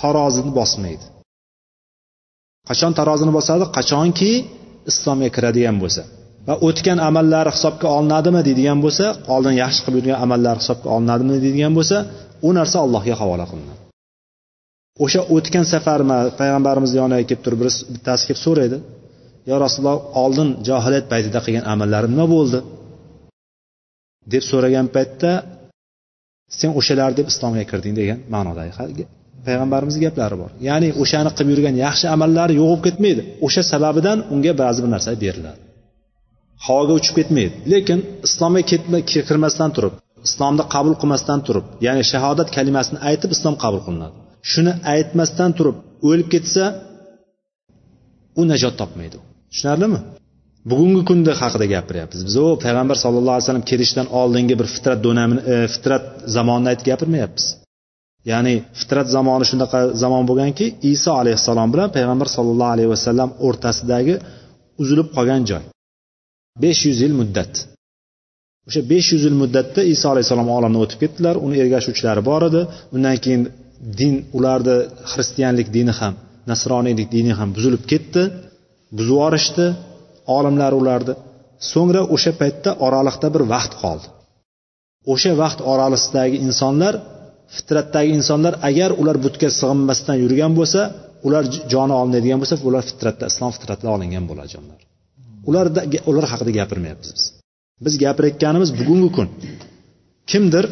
tarozini 0.00 0.50
bosmaydi. 0.58 1.06
Qachon 2.68 2.92
tarozini 2.98 3.32
bosadi? 3.38 3.64
Qachonki 3.76 4.32
islomga 4.90 5.28
kiradigan 5.36 5.76
bo'lsa 5.82 6.02
va 6.48 6.54
o'tgan 6.68 6.98
amallari 7.08 7.50
hisobga 7.56 7.88
olinadimi 7.98 8.40
deydigan 8.48 8.78
bo'lsa 8.84 9.06
oldin 9.34 9.54
yaxshi 9.62 9.80
qilib 9.84 9.96
yurgan 9.98 10.18
amallari 10.24 10.58
hisobga 10.62 10.88
olinadimi 10.96 11.36
deydigan 11.44 11.72
bo'lsa 11.78 11.96
u 12.48 12.50
narsa 12.58 12.76
allohga 12.84 13.14
havola 13.20 13.46
qilinadi. 13.50 13.87
O'sha 15.04 15.20
o'tgan 15.34 15.64
safar 15.72 16.00
payg'ambarimizni 16.40 16.96
yoniga 17.02 17.24
kelib 17.28 17.42
turib 17.46 17.60
bittasi 17.94 18.22
kelib 18.28 18.40
so'raydi. 18.46 18.78
Yo 19.50 19.54
rasululloh 19.64 19.98
oldin 20.22 20.48
johiliyat 20.68 21.06
paytida 21.12 21.38
qilgan 21.44 21.64
amallarim 21.72 22.10
nima 22.14 22.26
bo'ldi? 22.36 22.58
deb 24.32 24.42
so'ragan 24.50 24.86
paytda 24.96 25.30
sen 26.58 26.70
o'shalar 26.78 27.10
deb 27.18 27.26
islomga 27.32 27.64
kirding 27.70 27.94
degan 28.00 28.18
ma'nodagi 28.34 29.04
payg'ambarimizni 29.46 30.00
gaplari 30.06 30.36
bor. 30.42 30.50
Ya'ni 30.68 30.88
o'shani 31.02 31.30
qilib 31.36 31.50
yurgan 31.52 31.76
yaxshi 31.84 32.06
amallari 32.14 32.52
yo'q 32.60 32.68
bo'lib 32.70 32.84
ketmaydi. 32.86 33.22
O'sha 33.46 33.62
sababidan 33.72 34.18
unga 34.34 34.52
ba'zi 34.62 34.78
bir 34.84 34.90
narsa 34.94 35.10
beriladi. 35.24 35.60
Havoga 36.66 36.92
uchib 37.00 37.14
ketmaydi. 37.18 37.54
Lekin 37.72 37.98
islomga 38.26 38.62
kirmasdan 39.28 39.70
turib 39.76 39.94
islomni 40.28 40.64
qabul 40.74 40.94
qilmasdan 41.00 41.40
turib 41.46 41.66
ya'ni 41.86 42.02
shahodat 42.12 42.48
kalimasini 42.56 42.98
aytib 43.08 43.30
islom 43.36 43.54
qabul 43.64 43.80
qilinadi. 43.86 44.16
Shuni 44.52 44.72
aytmasdan 44.94 45.50
turib 45.58 45.76
o'lib 46.08 46.28
ketsa 46.34 46.64
u 48.40 48.42
najot 48.50 48.74
topmaydi. 48.80 49.16
Tushunarlimi? 49.52 50.00
Bugungi 50.70 51.02
kunda 51.10 51.32
haqida 51.42 51.66
gapiryapmiz. 51.74 52.20
Biz 52.28 52.36
u 52.44 52.46
payg'ambar 52.64 52.96
sallallohu 53.04 53.34
alayhi 53.36 53.46
vasallam 53.46 53.66
kelishidan 53.70 54.08
oldingi 54.20 54.54
bir 54.60 54.68
fitrat 54.74 54.98
donamini 55.06 55.40
e, 55.52 55.54
fitrat 55.74 56.04
zamonini 56.36 56.68
aytib 56.72 56.86
gapirmayapmiz. 56.90 57.46
Ya'ni 58.30 58.54
fitrat 58.80 59.08
zamoni 59.16 59.44
shunaqa 59.50 59.80
zamon 60.02 60.24
bo'lganki 60.30 60.66
iso 60.92 61.12
alayhissalom 61.22 61.68
bilan 61.74 61.88
payg'ambar 61.96 62.28
sallallohu 62.36 62.72
alayhi 62.76 62.90
vasallam 62.94 63.30
o'rtasidagi 63.46 64.14
uzilib 64.82 65.08
qolgan 65.16 65.42
joy. 65.50 65.64
besh 66.62 66.80
yuz 66.88 66.98
yil 67.04 67.14
muddat. 67.20 67.52
O'sha 68.68 68.80
besh 68.92 69.08
yuz 69.14 69.22
yil 69.28 69.36
muddatda 69.42 69.80
iso 69.94 70.06
alayhissalom 70.12 70.48
olamdan 70.56 70.80
o'tib 70.84 70.98
ketdilar. 71.02 71.34
Uni 71.46 71.56
ergashuvchilari 71.62 72.22
bor 72.30 72.42
edi. 72.48 72.60
Undan 72.94 73.16
keyin 73.24 73.42
din 74.00 74.14
ularni 74.36 74.76
xristianlik 75.12 75.68
dini 75.76 75.94
ham 76.00 76.14
nasroniylik 76.50 77.08
dini 77.16 77.32
ham 77.38 77.48
buzilib 77.56 77.82
ketdi 77.92 78.22
buzib 78.96 79.12
yuborishdi 79.12 79.66
olimlar 80.36 80.72
ularni. 80.80 81.14
So'ngra 81.72 82.02
o'sha 82.14 82.32
paytda 82.40 82.70
oraliqda 82.86 83.28
bir 83.34 83.42
vaqt 83.54 83.72
qoldi. 83.82 84.06
O'sha 85.12 85.32
vaqt 85.42 85.60
oralisidagi 85.72 86.36
insonlar 86.46 86.94
fitratdagi 87.56 88.10
insonlar 88.18 88.54
agar 88.68 88.90
ular 89.00 89.16
butga 89.24 89.48
sig'inmasdan 89.60 90.16
yurgan 90.22 90.52
bo'lsa 90.58 90.80
ular 91.26 91.42
joni 91.72 91.94
olinadigan 92.00 92.38
bo'lsa 92.42 92.56
ular 92.68 92.82
fitratda 92.90 93.24
islom 93.32 93.50
fitratida 93.56 93.90
olingan 93.96 94.24
bo'ladi 94.30 94.50
jonlar. 94.56 94.78
Ularda 95.48 95.80
ular 96.10 96.24
haqida 96.32 96.52
gapirmayapmiz 96.60 97.10
biz. 97.16 97.24
Biz 97.84 97.94
gapirayotganimiz 98.04 98.70
bugungi 98.78 99.10
kun. 99.16 99.28
Kimdir 100.30 100.64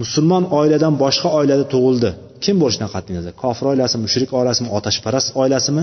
musulmon 0.00 0.44
oiladan 0.58 0.94
boshqa 1.02 1.28
oilada 1.38 1.64
tug'ildi. 1.74 2.10
Kim 2.44 2.56
bo'lishidan 2.62 2.90
qat'iy 2.94 3.14
nazar 3.18 3.34
kofir 3.42 3.64
oilasimi? 3.72 4.00
Mushrik 4.06 4.30
oilasimi? 4.38 4.68
Otashparast 4.78 5.28
oilasimi? 5.42 5.82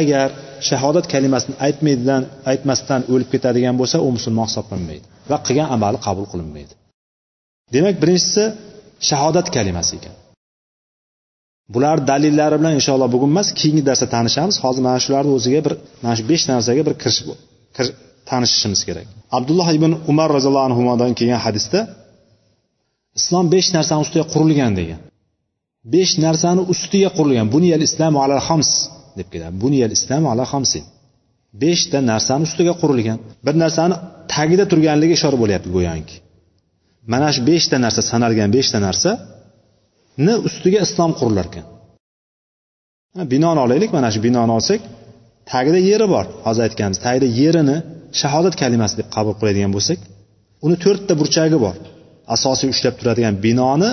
Agar 0.00 0.28
shahodat 0.68 1.06
kalimasini 1.12 1.54
aytmaydidan 1.66 2.22
aytmasdan 2.50 3.00
o'lib 3.12 3.28
ketadigan 3.34 3.74
bo'lsa 3.80 3.96
u 4.06 4.08
musulmon 4.16 4.46
hisoblanmaydi 4.50 5.04
va 5.30 5.36
qilgan 5.46 5.68
amali 5.76 5.98
qabul 6.06 6.26
qilinmaydi. 6.32 6.72
Demak 7.74 7.96
birinchisi 8.02 8.44
shahodat 9.08 9.46
kalimasi 9.56 9.92
ekan. 9.98 10.14
Bular 11.74 11.98
dalillari 12.10 12.56
bilan 12.60 12.74
inshaalloh 12.78 13.08
bugun 13.14 13.30
emas 13.34 13.48
keyingi 13.60 13.82
darsda 13.88 14.06
tanishamiz. 14.16 14.56
Hozir 14.64 14.82
mana 14.86 14.98
shularni 15.04 15.32
o'ziga 15.38 15.60
bir 15.66 15.74
mana 16.02 16.14
shu 16.18 16.24
besh 16.30 16.44
narsaga 16.50 16.82
bir 16.88 16.94
kirish 17.02 17.20
tanishishimiz 18.30 18.80
kerak. 18.88 19.06
Abdulloh 19.38 19.68
ibn 19.78 19.92
umar 20.10 20.28
roziyallohu 20.36 20.66
anhudan 20.68 21.12
kelgan 21.18 21.40
hadisda 21.46 21.80
islom 23.18 23.46
besh 23.54 23.68
narsani 23.76 24.00
ustiga 24.06 24.24
qurilgan 24.34 24.72
degan. 24.80 25.00
Besh 25.94 26.12
narsani 26.24 26.62
ustiga 26.72 27.10
qurilgan. 27.16 27.46
Buniyal 27.54 27.82
islamu 27.88 28.18
ala 28.24 28.36
xams 28.48 28.70
deb 29.18 29.28
keladi. 29.32 29.54
Buniyal 29.62 29.92
islamu 29.98 30.26
ala 30.32 30.44
hamsin 30.52 30.84
beshta 31.62 31.98
narsani 32.10 32.42
ustiga 32.48 32.74
qurilgan. 32.82 33.18
Bir 33.46 33.54
narsani 33.62 33.94
tagida 34.34 34.64
turganligi 34.70 35.14
ishora 35.18 35.36
bo'lyapti 35.42 35.68
go'yoki. 35.76 36.16
Mana 37.12 37.28
shu 37.34 37.40
beshta 37.50 37.76
narsa 37.84 38.00
sanalgan 38.10 38.50
beshta 38.56 38.78
narsani 38.86 40.34
ustiga 40.48 40.78
islom 40.86 41.10
qurilar 41.20 41.46
ekan. 41.50 41.66
Binoni 43.32 43.60
olaylik 43.66 43.90
mana 43.96 44.08
shu 44.14 44.20
binoni 44.26 44.52
olsak 44.58 44.80
tagida 45.50 45.80
yeri 45.90 46.06
bor. 46.14 46.26
Hozir 46.46 46.62
aytganimiz 46.66 46.98
tagida 47.06 47.28
yerini 47.40 47.76
shahodat 48.20 48.54
kalimasi 48.62 48.94
deb 49.00 49.08
qabul 49.16 49.34
qiladigan 49.40 49.72
bo'lsak 49.76 49.98
uni 50.66 50.76
to'rtta 50.84 51.12
burchagi 51.20 51.58
bor. 51.66 51.76
Asosiy 52.34 52.68
ushlab 52.74 52.94
turadigan 53.00 53.34
binoni 53.44 53.90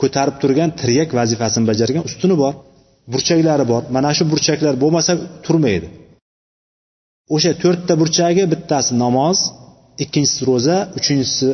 ko'tarib 0.00 0.36
turgan 0.42 0.70
tiryak 0.80 1.08
vazifasini 1.18 1.64
bajargan 1.70 2.02
ustuni 2.10 2.36
bor 2.42 2.54
burchaklari 3.12 3.64
bor. 3.72 3.82
Mana 3.96 4.10
shu 4.16 4.24
burchaklar 4.32 4.74
bo'lmasa 4.82 5.12
turmaydi. 5.44 5.88
O'sha 7.34 7.52
to'rtta 7.62 7.94
burchagi 8.00 8.44
bittasi 8.52 8.92
namoz 9.04 9.38
ikkinchisi 10.04 10.40
ro'za 10.50 10.76
uchinchisi 10.98 11.48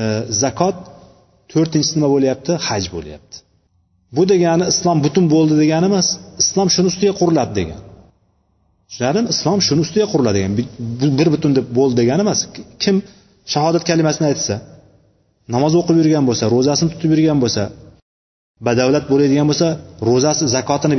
e, 0.00 0.04
zakot 0.42 0.76
to'rtinchisi 1.52 1.94
nima 1.96 2.08
bo'lyapti? 2.14 2.52
Haj 2.68 2.84
bo'lyapti. 2.94 3.36
Bu 4.16 4.22
degani 4.32 4.64
islom 4.72 4.98
butun 5.04 5.24
bo'ldi 5.34 5.54
degani 5.62 5.86
emas 5.92 6.08
islom 6.42 6.68
shuni 6.74 6.88
ustiga 6.92 7.12
quriladi 7.20 7.52
degan. 7.60 7.80
Tushunarlimi 8.88 9.28
islom 9.34 9.58
shuni 9.66 9.80
ustiga 9.86 10.06
quriladi 10.12 10.36
degan 10.38 10.52
bir 11.18 11.28
butun 11.34 11.50
deb 11.58 11.66
bo'ldi 11.78 11.94
degani 12.00 12.22
emas. 12.26 12.40
Kim 12.82 12.96
shahodat 13.52 13.82
kalimasini 13.90 14.26
aytsa 14.32 14.54
namoz 15.54 15.72
o'qib 15.80 15.96
yurgan 16.00 16.24
bo'lsa 16.28 16.44
ro'zasini 16.54 16.88
tutib 16.94 17.10
yurgan 17.14 17.38
bo'lsa 17.44 17.62
badavlat 18.66 19.04
bo'ladigan 19.12 19.46
bo'lsa 19.50 19.68
ro'zasi 20.08 20.44
zakotini 20.56 20.96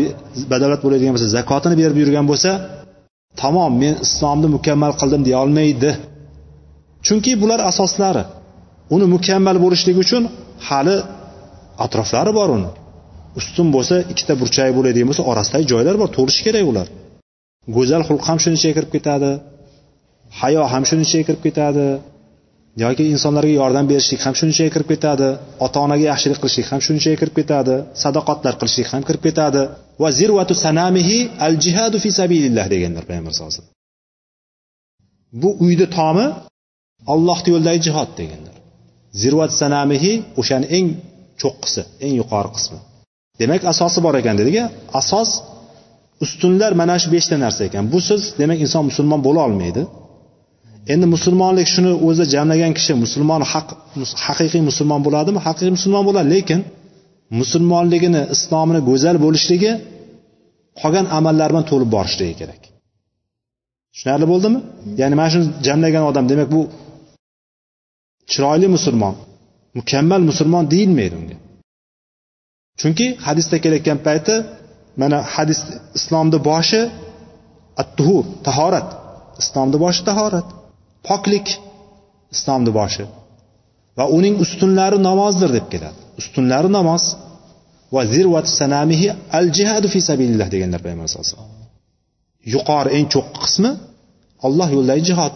badavlat 0.51 0.81
bo'ladigan 0.85 1.13
bo'lsa 1.15 1.29
zakotini 1.37 1.75
berib 1.81 1.97
yurgan 2.03 2.25
bo'lsa 2.31 2.51
tamom 3.41 3.73
men 3.83 3.93
islomni 4.05 4.47
mukammal 4.55 4.93
qildim 5.01 5.21
deya 5.27 5.37
olmaydi. 5.43 5.91
Chunki 7.05 7.31
bular 7.41 7.59
asoslari. 7.71 8.23
Uni 8.95 9.05
mukammal 9.15 9.57
bo'lishligi 9.63 9.99
uchun 10.05 10.23
hali 10.67 10.95
atroflari 11.85 12.31
bor 12.39 12.49
uni. 12.57 12.69
Ustun 13.39 13.67
bo'lsa 13.75 13.95
ikkita 14.11 14.33
burchagi 14.41 14.73
bo'ladigan 14.77 15.07
bo'lsa 15.09 15.23
orasidagi 15.31 15.65
joylar 15.73 15.95
bor 16.01 16.09
to'lishi 16.17 16.41
kerak 16.47 16.65
ular. 16.71 16.87
Go'zal 17.75 18.01
xulq 18.07 18.23
ham 18.29 18.37
shuni 18.43 18.55
ichiga 18.59 18.73
kirib 18.77 18.91
ketadi. 18.95 19.31
Hayo 20.39 20.61
ham 20.73 20.83
shuni 20.89 21.03
ichiga 21.07 21.23
kirib 21.27 21.41
ketadi. 21.47 21.87
Yoki 22.81 23.03
insonlarga 23.13 23.53
yordam 23.61 23.85
berishlik 23.91 24.21
ham 24.25 24.33
shunchaga 24.39 24.55
ichiga 24.55 24.73
kirib 24.75 24.87
ketadi 24.93 25.29
ota 25.65 25.77
onaga 25.85 26.03
yaxshilik 26.11 26.39
qilishlik 26.43 26.67
ham 26.71 26.79
shunchaga 26.85 27.01
ichiga 27.03 27.19
kirib 27.21 27.35
ketadi 27.39 27.75
sadoqatlar 28.03 28.53
qilishlik 28.61 28.87
ham 28.93 29.01
kirib 29.07 29.21
ketadi. 29.27 29.61
Va 30.01 30.09
zirvatu 30.19 30.53
sanamihi 30.65 31.17
al 31.45 31.55
jihadu 31.63 31.97
fi 32.03 32.09
sabilillah 32.19 32.65
deganlar 32.73 33.03
payg'ambar 33.09 33.31
sallallohu 33.33 33.53
alayhi 33.53 33.63
vasallam. 33.63 33.81
Bu 35.41 35.49
uyni 35.65 35.87
tomi 35.97 36.25
ollohni 37.13 37.49
yo'lidagi 37.53 37.79
jihod 37.87 38.09
deganlar. 38.19 38.55
Zirvat 39.21 39.51
sanamihi 39.61 40.11
o'shani 40.41 40.67
eng 40.77 40.87
cho'qqisi 41.41 41.81
eng 42.05 42.13
yuqori 42.21 42.49
qismi. 42.55 42.79
Demak 43.41 43.61
asosi 43.73 43.99
bor 44.05 44.13
ekan 44.21 44.35
dedik 44.41 44.55
asos 45.01 45.29
ustunlar 46.25 46.71
mana 46.81 46.95
shu 47.01 47.07
beshta 47.15 47.35
narsa 47.45 47.61
ekan. 47.69 47.83
Busiz 47.93 48.21
demak 48.41 48.59
inson 48.65 48.83
musulmon 48.89 49.19
bo'la 49.27 49.41
olmaydi. 49.47 49.83
Endi 50.91 51.05
musulmonlik 51.15 51.67
shuni 51.73 51.91
o'zida 52.07 52.25
jamlagan 52.35 52.71
kishi 52.77 52.93
musulmon 53.03 53.41
haq 53.51 53.67
haqiqiy 54.25 54.61
musulmon 54.69 55.01
bo'ladimi? 55.05 55.39
Haqiqiy 55.45 55.71
musulmon 55.77 56.03
bo'ladi 56.09 56.27
lekin 56.35 56.59
musulmonligini 57.39 58.21
islomini 58.35 58.81
go'zal 58.89 59.15
bo'lishligi 59.25 59.71
qolgan 60.81 61.05
amallar 61.17 61.47
bilan 61.51 61.65
to'lib 61.71 61.89
borishligi 61.95 62.35
kerak. 62.41 62.61
Tushunarli 63.93 64.25
bo'ldimi? 64.31 64.59
Ya'ni 65.01 65.15
mana 65.19 65.29
shuni 65.33 65.45
jamlagan 65.67 66.03
odam 66.09 66.25
demak 66.31 66.49
bu 66.55 66.61
chiroyli 68.31 68.67
musulmon 68.75 69.15
mukammal 69.77 70.21
musulmon 70.29 70.63
deyilmaydi 70.73 71.15
unga. 71.21 71.37
Chunki 72.79 73.07
hadisda 73.25 73.55
kelayotgan 73.63 73.99
payti 74.07 74.35
mana 75.01 75.17
hadis 75.33 75.59
islomni 75.97 76.39
boshi 76.49 76.81
attuhur 77.81 78.23
tahorat. 78.47 78.87
Islomni 79.41 79.77
boshi 79.85 80.01
tahorat. 80.09 80.47
Poklik 81.07 81.47
islomni 82.35 82.71
boshi 82.79 83.03
va 83.97 84.05
uning 84.17 84.35
ustunlari 84.43 84.97
namozdir 85.09 85.49
deb 85.57 85.65
keladi. 85.73 85.99
Ustunlari 86.21 86.69
namoz. 86.77 87.03
Va 87.95 88.01
zirvat 88.13 88.45
sanamihi 88.59 89.07
al 89.37 89.47
jihadu 89.57 89.87
fi 89.93 89.99
sabilillah 90.09 90.47
deganlar 90.53 90.79
payg'ambar 90.85 91.07
sallallohu 91.09 91.29
alayhi 91.29 91.41
vasallam. 91.41 91.61
Yuqori 92.53 92.89
eng 92.97 93.05
cho'qqi 93.13 93.37
qismi 93.45 93.71
alloh 94.47 94.67
yo'lidagi 94.75 95.03
jihod 95.09 95.33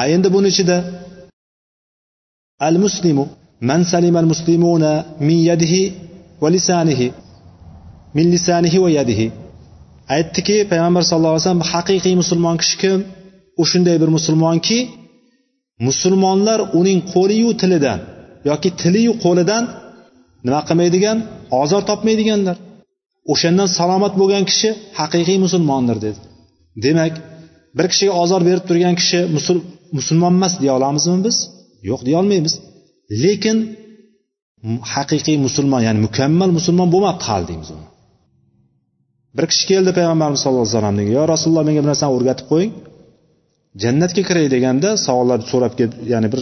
endi 0.14 0.28
buni 0.34 0.48
ichida 0.52 0.76
al 2.68 2.76
muslimu 2.84 3.24
man 3.68 3.80
salima 3.92 4.18
al 4.24 4.28
muslimuna 4.32 4.92
min 5.28 5.38
yadihi 5.50 5.82
va 6.42 6.48
lisanihi 6.56 7.06
min 8.16 8.26
lisanihi 8.34 8.78
va 8.84 8.90
yadihi. 8.98 9.26
Aytdiki 10.16 10.56
payg'ambar 10.70 11.02
sallallohu 11.08 11.34
alayhi 11.34 11.44
vasallam 11.44 11.66
haqiqiy 11.72 12.14
musulmon 12.22 12.56
kishi 12.62 12.76
kim? 12.82 12.98
U 13.60 13.62
shunday 13.70 13.96
bir 14.02 14.10
musulmonki 14.16 14.78
musulmonlar 15.88 16.60
uning 16.78 17.00
qo'liyu 17.14 17.50
tilidan 17.60 18.00
yoki 18.50 18.68
tiliyu 18.82 19.12
qo'lidan 19.24 19.64
nima 20.46 20.60
qilmaydigan 20.68 21.18
ozor 21.62 21.82
topmaydiganlar. 21.90 22.56
O'shandan 23.32 23.68
salomat 23.78 24.12
bo'lgan 24.20 24.44
kishi 24.50 24.68
haqiqiy 25.00 25.38
musulmondir 25.44 25.96
dedi. 26.06 26.20
Demak 26.84 27.14
bir 27.76 27.86
kishiga 27.92 28.12
ozor 28.22 28.40
berib 28.48 28.64
turgan 28.68 28.94
kishi 29.00 29.18
musulmon 29.96 30.32
emas 30.38 30.54
deya 30.62 30.72
olamizmi 30.78 31.18
biz? 31.26 31.36
Yo'q 31.90 32.00
deya 32.06 32.16
olmaymiz. 32.22 32.54
Lekin 33.24 33.56
haqiqiy 34.94 35.36
musulmon 35.46 35.80
ya'ni 35.86 36.00
mukammal 36.06 36.50
musulmon 36.58 36.88
bo'lmabdi 36.94 37.24
hali 37.28 37.44
deymiz 37.50 37.68
uni. 37.74 37.86
Bir 39.36 39.44
kishi 39.50 39.64
keldi 39.72 39.90
payg'ambarimiz 39.98 40.40
sallallohu 40.42 40.66
alayhi 40.66 40.76
vasallamga 40.76 41.12
yo 41.18 41.22
rasululloh 41.32 41.64
menga 41.68 41.80
bir 41.84 41.90
narsani 41.92 42.10
o'rgatib 42.16 42.46
qo'ying. 42.52 42.72
Jannatga 43.82 44.22
kiray 44.28 44.46
deganda 44.54 44.88
savollar 45.06 45.38
so'rab 45.52 45.72
kelib 45.78 45.94
ya'ni 46.12 46.28
bir 46.32 46.40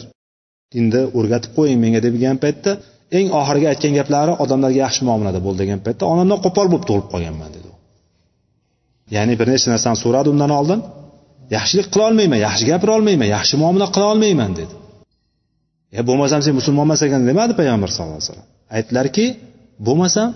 dinda 0.74 1.00
o'rgatib 1.18 1.50
qo'ying 1.58 1.78
menga 1.84 2.00
degan 2.06 2.36
paytda 2.44 2.70
eng 3.18 3.28
oxirgi 3.40 3.66
aytgan 3.72 3.92
gaplari 3.98 4.32
odamlarga 4.44 4.78
yaxshi 4.84 5.02
muomalada 5.08 5.40
bo'l 5.46 5.56
degan 5.62 5.78
paytda 5.86 6.02
onamdan 6.12 6.38
qo'pol 6.44 6.66
bo'lib 6.72 6.84
tug'ilib 6.88 7.08
qolganman 7.14 7.50
dedi 7.56 7.70
ya'ni 9.16 9.34
bir 9.40 9.46
nechta 9.52 9.68
narsani 9.74 9.98
so'radi 10.04 10.28
undan 10.34 10.52
oldin 10.60 10.80
yaxshilik 11.56 11.86
qila 11.92 12.04
olmayman 12.10 12.38
yaxshi 12.46 12.64
gapira 12.70 12.92
olmayman 12.98 13.28
yaxshi 13.36 13.54
muomala 13.62 13.86
qila 13.94 14.06
olmayman 14.12 14.52
dedi. 14.60 14.74
E 15.98 16.00
bo'lmasam 16.08 16.40
sen 16.44 16.54
musulmon 16.60 16.84
emas 16.88 17.00
ekan 17.06 17.22
demadi 17.30 17.52
payg'ambar 17.60 17.88
sallallohu 17.94 18.18
alayhi 18.18 18.30
vasallam. 18.30 18.48
Aytdilarki 18.76 19.26
bo'lmasam 19.86 20.28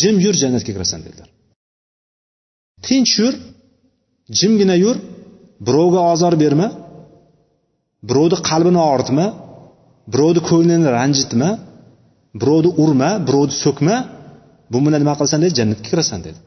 jim 0.00 0.16
yur 0.24 0.34
jannatga 0.42 0.72
kirasan 0.76 1.00
dedilar. 1.06 1.28
Tinch 2.86 3.12
yur 3.20 3.34
jimgina 4.38 4.76
yur 4.84 4.96
birovga 5.66 6.00
ozor 6.12 6.34
berma 6.42 6.66
birovni 8.08 8.38
qalbini 8.50 8.80
og'ritma 8.90 9.26
birovni 10.12 10.40
ko'nglini 10.50 10.88
ranjitma 10.98 11.50
birovni 12.40 12.70
urma 12.82 13.10
birovni 13.28 13.54
so'kma 13.64 13.96
bu 14.72 14.78
bilan 14.84 15.00
nima 15.04 15.14
qilsan 15.20 15.38
dedi? 15.44 15.52
Jannatga 15.60 15.84
kirasan 15.90 16.20
dedi. 16.26 16.38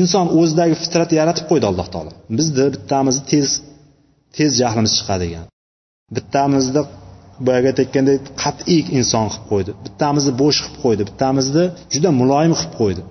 Inson 0.00 0.26
o'zidagi 0.40 0.74
fitratni 0.82 1.14
yaratib 1.20 1.44
qo'ydi 1.50 1.66
alloh 1.70 1.86
taolo. 1.94 2.12
Bizni 2.38 2.64
bittamizni 2.74 3.22
tez 3.32 3.48
tez 4.36 4.50
jahlimiz 4.60 4.92
chiqadigan 4.98 5.46
bittamizni 6.16 6.82
boyagi 7.46 7.66
aytayotgandek 7.72 8.20
qat'iy 8.42 8.82
inson 8.98 9.26
qilib 9.32 9.46
qo'ydi. 9.52 9.70
Bittamizni 9.86 10.32
bo'sh 10.42 10.58
qilib 10.64 10.78
qo'ydi. 10.84 11.02
Bittamizni 11.10 11.64
juda 11.94 12.10
muloyim 12.20 12.54
qilib 12.60 12.74
qo'ydi. 12.80 13.02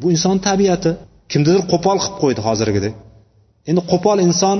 Bu 0.00 0.06
inson 0.14 0.36
tabiati. 0.48 0.90
Kimnidir 1.30 1.60
qo'pol 1.72 1.96
qilib 2.02 2.16
qo'ydi 2.22 2.40
hozirgidek. 2.48 2.94
Endi 3.70 3.82
qo'pol 3.92 4.18
inson 4.28 4.58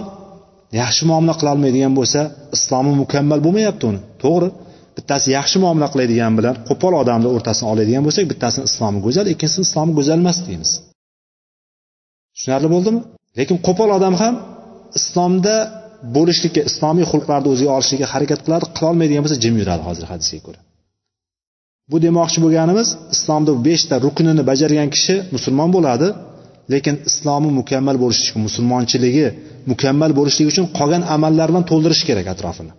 yaxshi 0.81 1.03
muomala 1.11 1.35
qilolmaydigan 1.40 1.93
bo'lsa 1.99 2.21
islomi 2.57 2.93
mukammal 3.03 3.40
bo'lmayapti 3.47 3.85
uni. 3.90 4.01
To'g'ri? 4.23 4.49
Bittasi 4.97 5.29
yaxshi 5.38 5.57
muomala 5.64 5.88
qiladigan 5.93 6.33
bilan 6.38 6.55
qo'pol 6.69 6.93
odamni 7.03 7.29
o'rtasini 7.37 7.67
oladigan 7.73 8.03
bo'lsak 8.07 8.25
bittasini 8.33 8.64
islomi 8.71 8.99
go'zal 9.07 9.27
ikkinchisini 9.33 9.64
islomi 9.69 9.93
go'zal 9.99 10.19
emas 10.25 10.38
deymiz. 10.49 10.71
Tushunarli 12.35 12.69
bo'ldimi? 12.75 13.01
Lekin 13.38 13.57
qo'pol 13.67 13.90
odam 13.99 14.14
ham 14.23 14.35
islomda 14.99 15.57
bo'lishlikka 16.17 16.62
islomiy 16.71 17.07
xulqlarni 17.12 17.49
o'ziga 17.55 17.71
olishlikka 17.77 18.07
harakat 18.14 18.40
qiladi 18.45 18.64
qilolmaydigan 18.77 19.23
bo'lsa 19.25 19.38
jim 19.45 19.55
yuradi 19.61 19.83
hozir 19.88 20.07
hadisga 20.12 20.40
ko'ra. 20.47 20.61
Bu 21.90 21.97
demoqchi 22.07 22.38
bo'lganimiz 22.45 22.88
islomni 23.14 23.53
beshta 23.67 23.95
ruknini 24.05 24.43
bajargan 24.51 24.88
kishi 24.95 25.14
musulmon 25.35 25.71
bo'ladi. 25.77 26.09
Lekin 26.72 26.94
islomi 27.11 27.50
mukammal 27.61 27.96
bo'lishligi 28.03 28.38
musulmonchiligi 28.46 29.27
mukammal 29.70 30.12
bo'lishligi 30.18 30.48
uchun 30.55 30.66
qolgan 30.79 31.03
amallar 31.14 31.46
bilan 31.50 31.64
to'ldirish 31.70 32.03
kerak 32.09 32.27
atrofini. 32.35 32.72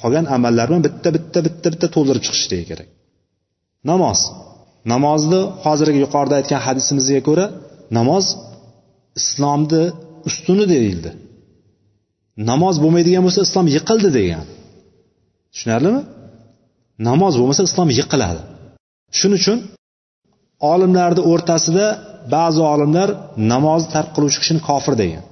Qolgan 0.00 0.26
amallar 0.36 0.66
bilan 0.68 0.82
bitta 0.86 1.08
bitta 1.16 1.38
bitta 1.46 1.68
bitta 1.72 1.86
to'ldirib 1.94 2.22
chiqishligi 2.26 2.64
kerak. 2.70 2.88
Namoz. 3.90 4.18
Namozni 4.92 5.40
hozirgi 5.64 5.98
yuqorida 6.04 6.34
aytgan 6.40 6.60
hadisimizga 6.66 7.20
ko'ra 7.28 7.46
namoz 7.98 8.24
islomni 9.20 9.82
ustuni 10.28 10.64
deyildi. 10.74 11.10
Namoz 12.50 12.74
bo'lmaydigan 12.82 13.22
bo'lsa 13.26 13.40
islom 13.48 13.66
yiqildi 13.76 14.10
degan. 14.18 14.44
Tushunarlimi? 15.52 16.02
Namoz 17.08 17.34
bo'lmasa 17.40 17.62
islom 17.70 17.88
yiqiladi. 17.98 18.40
Shuning 19.18 19.38
uchun 19.42 19.58
olimlarni 20.72 21.22
o'rtasida 21.30 21.86
ba'zi 22.34 22.60
olimlar 22.74 23.08
namozni 23.52 23.88
tark 23.94 24.08
qiluvchi 24.14 24.38
kishini 24.42 24.60
kofir 24.68 24.94
degan. 25.02 25.22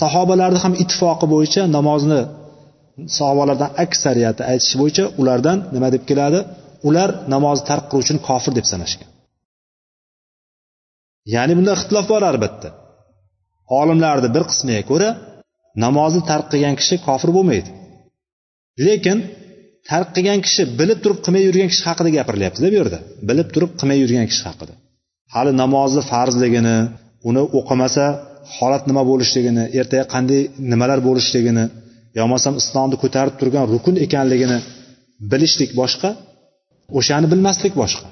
Sahobalarni 0.00 0.58
ham 0.64 0.74
ittifoqi 0.82 1.26
bo'yicha 1.34 1.62
namozni 1.76 2.20
sahobalardan 3.18 3.70
aksariyati 3.84 4.42
aytishi 4.52 4.76
bo'yicha 4.80 5.04
ulardan 5.20 5.58
nima 5.74 5.88
deb 5.94 6.02
keladi? 6.10 6.40
Ular 6.88 7.10
namozni 7.34 7.64
tark 7.70 7.84
qiluvchini 7.90 8.20
kofir 8.28 8.52
deb 8.58 8.66
sanashgan. 8.72 9.08
Ya'ni 11.34 11.52
bunda 11.58 11.72
ixtilof 11.78 12.06
bor 12.12 12.22
albatta. 12.30 12.68
Olimlarni 13.80 14.28
bir 14.36 14.44
qismiga 14.50 14.82
ko'ra 14.90 15.08
namozni 15.84 16.22
tark 16.30 16.46
qilgan 16.52 16.74
kishi 16.80 16.96
kofir 17.06 17.30
bo'lmaydi. 17.36 17.70
Lekin 18.86 19.18
tark 19.90 20.08
qilgan 20.16 20.40
kishi 20.46 20.62
bilib 20.80 20.98
turib 21.04 21.18
qilmay 21.24 21.42
yurgan 21.48 21.68
kishi 21.72 21.84
haqida 21.88 22.10
gapirilyaptida 22.18 22.66
bu 22.72 22.76
yerda 22.80 22.98
bilib 23.28 23.48
turib 23.54 23.70
qilmay 23.80 23.98
yurgan 24.02 24.26
kishi 24.30 24.44
haqida. 24.48 24.74
Hali 25.34 25.50
namozni 25.62 26.02
farzligini 26.12 26.76
uni 27.28 27.42
o'qimasa 27.58 28.04
holat 28.56 28.82
nima 28.90 29.02
bo'lishligini 29.10 29.64
ertaga 29.80 30.04
qanday 30.14 30.42
nimalar 30.72 30.98
bo'lishligini 31.08 31.64
yo 32.16 32.20
bo'lmasam 32.24 32.54
islomni 32.62 32.96
ko'tarib 33.02 33.34
turgan 33.40 33.64
rukun 33.72 33.94
ekanligini 34.06 34.58
bilishlik 35.30 35.70
boshqa 35.80 36.10
o'shani 36.98 37.26
bilmaslik 37.32 37.74
boshqa. 37.82 38.06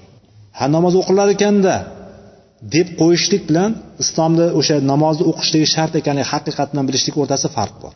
Ha 0.58 0.64
namoz 0.76 0.94
o'qilar 1.02 1.28
ekanda 1.36 1.74
deb 2.74 2.88
qo'yishlik 3.00 3.42
bilan 3.48 3.70
islomda 4.02 4.46
o'sha 4.58 4.76
namozni 4.92 5.24
o'qishligi 5.30 5.68
shart 5.74 5.92
ekanligi 6.00 6.28
haqiqatdan 6.32 6.84
bilishlik 6.88 7.14
o'rtasida 7.22 7.50
farq 7.58 7.76
bor. 7.84 7.92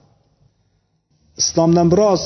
Islomdan 1.42 1.86
biroz 1.92 2.22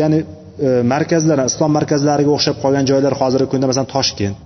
ya'ni 0.00 0.18
e, 0.66 0.68
markazlar 0.94 1.38
islom 1.50 1.70
markazlariga 1.78 2.30
o'xshab 2.36 2.56
qolgan 2.64 2.84
joylar 2.90 3.14
hozirgi 3.20 3.48
kunda 3.52 3.66
masalan 3.70 3.90
toshkent 3.96 4.36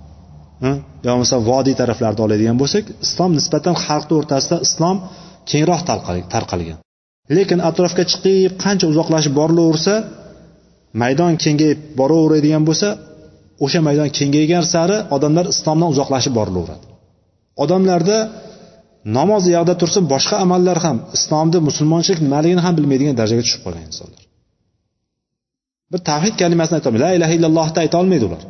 yo 1.05 1.09
bo'lmasa 1.11 1.37
vodiy 1.49 1.75
taraflarda 1.81 2.21
oladigan 2.25 2.57
bo'lsak 2.61 2.85
islom 3.05 3.31
nisbatan 3.39 3.75
xalqni 3.85 4.13
o'rtasida 4.19 4.57
islom 4.67 4.97
kengroq 5.51 5.81
tarqalgan. 6.33 6.77
Lekin 7.37 7.59
atrofga 7.69 8.03
chiqib 8.11 8.51
qancha 8.63 8.85
uzoqlashib 8.91 9.33
borilaversa 9.39 9.95
maydon 11.01 11.33
kengayib 11.43 11.79
boraveradigan 11.99 12.63
bo'lsa 12.69 12.89
o'sha 13.65 13.79
maydon 13.87 14.09
kengaygan 14.17 14.63
sari 14.73 14.97
odamlar 15.15 15.45
islomdan 15.53 15.89
uzoqlashib 15.93 16.33
borilaveradi. 16.39 16.85
Odamlarda 17.63 18.17
namoz 19.17 19.43
yoqda 19.55 19.73
tursin 19.81 20.03
boshqa 20.13 20.35
amallar 20.45 20.77
ham 20.85 20.97
islomni 21.17 21.59
musulmonchilik 21.69 22.19
nimaligini 22.25 22.61
ham 22.65 22.73
bilmaydigan 22.77 23.15
darajaga 23.19 23.43
tushib 23.45 23.61
qolgan 23.65 23.85
insonlar. 23.91 24.23
Bir 25.91 25.99
tavhid 26.09 26.35
kalimasini 26.41 26.75
aytolmaydi. 26.79 27.03
La 27.05 27.11
ilaha 27.17 27.33
illallohni 27.37 27.79
aytolmaydi 27.85 28.25
ular. 28.29 28.43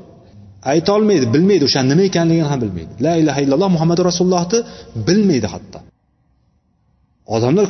Aytolmaydi 0.72 1.26
bilmaydi 1.34 1.64
o'sha 1.70 1.82
nima 1.92 2.04
ekanligini 2.10 2.48
ham 2.52 2.60
bilmaydi. 2.64 2.92
La 3.06 3.14
ilaha 3.22 3.40
illalloh 3.46 3.70
muhammad 3.76 4.00
rasulullohni 4.10 4.60
bilmaydi 5.08 5.48
hatto. 5.54 5.80
Odamlar 7.36 7.66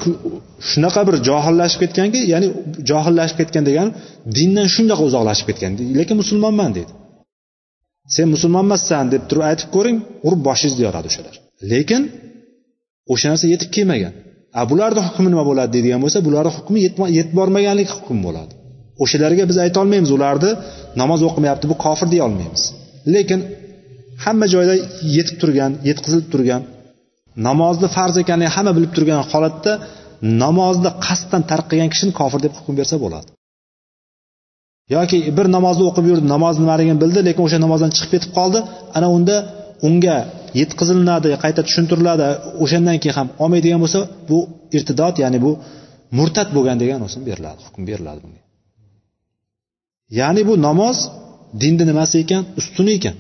shunaqa 0.71 1.01
bir 1.07 1.15
johillashib 1.29 1.79
ketganki 1.83 2.19
ya'ni 2.33 2.47
johillashib 2.89 3.37
ketgan 3.41 3.63
degani 3.69 3.91
dindan 4.37 4.67
shundoq 4.75 4.99
uzoqlashib 5.07 5.45
ketgan 5.49 5.71
lekin 5.99 6.15
musulmonman 6.21 6.71
deydi. 6.77 6.93
Sen 8.15 8.27
musulmon 8.33 8.63
emassan 8.67 9.05
deb 9.13 9.23
turib 9.29 9.43
aytib 9.49 9.69
ko'ring 9.75 9.97
urib 10.27 10.41
boshingizni 10.47 10.83
yoradi 10.87 11.07
o'shalar. 11.11 11.35
Lekin 11.71 12.01
o'sha 13.13 13.27
narsa 13.31 13.45
yetib 13.53 13.69
kelmagan. 13.75 14.13
A 14.59 14.61
bularni 14.71 15.01
hukmi 15.07 15.29
nima 15.33 15.43
bo'ladi 15.49 15.69
deydigan 15.75 15.99
bo'lsa 16.03 16.19
bularni 16.27 16.51
hukmi 16.57 16.79
yetib 17.17 17.33
bormaganlik 17.39 17.89
hukmi 17.97 18.19
bo'ladi. 18.27 18.53
O'shalarga 19.03 19.43
biz 19.49 19.57
aytolmaymiz 19.65 20.11
ularni 20.17 20.51
namoz 21.01 21.21
o'qimayapti 21.29 21.65
bu 21.71 21.75
kofir 21.85 22.07
deya 22.13 22.23
olmaymiz. 22.27 22.63
Lekin 23.15 23.39
hamma 24.23 24.45
joyda 24.53 24.75
yetib 25.15 25.35
turgan 25.41 25.71
yetkazilib 25.89 26.27
turgan 26.33 26.61
namozni 27.47 27.87
farz 27.95 28.15
ekanligini 28.23 28.53
hamma 28.55 28.71
bilib 28.77 28.91
turgan 28.95 29.21
holatda 29.31 29.71
namozni 30.43 30.91
qasddan 31.05 31.41
tark 31.51 31.65
qilgan 31.71 31.89
kishini 31.93 32.13
kofir 32.19 32.39
deb 32.45 32.53
hukm 32.57 32.73
bersa 32.79 32.95
bo'ladi. 33.03 33.29
Yoki 34.95 35.17
bir 35.37 35.45
namozni 35.55 35.83
o'qib 35.89 36.05
yurdi 36.11 36.25
namoz 36.35 36.55
nimaligini 36.61 36.97
bildi 37.03 37.19
lekin 37.27 37.43
o'sha 37.47 37.57
namozdan 37.65 37.91
chiqib 37.95 38.11
ketib 38.13 38.31
qoldi. 38.37 38.59
Ana 38.97 39.07
unda 39.17 39.35
unga 39.87 40.17
yetkazilinadi 40.59 41.29
qayta 41.43 41.61
tushuntiriladi 41.67 42.27
o'shandan 42.63 42.97
keyin 43.01 43.15
ham 43.19 43.27
olmaydigan 43.43 43.79
bo'lsa 43.83 43.99
bu 44.29 44.37
irtidod 44.77 45.15
ya'ni 45.23 45.39
bu 45.45 45.51
murtad 46.17 46.49
bo'lgan 46.55 46.77
degan 46.83 47.01
o'sin 47.07 47.21
beriladi 47.29 47.59
hukm 47.67 47.81
beriladi 47.89 48.19
bunga. 48.23 48.41
Ya'ni 50.19 50.41
bu 50.49 50.53
namoz 50.67 50.97
dinni 51.61 51.83
nimasi 51.91 52.15
ekan? 52.23 52.41
Ustuni 52.59 52.93
ekan. 52.99 53.15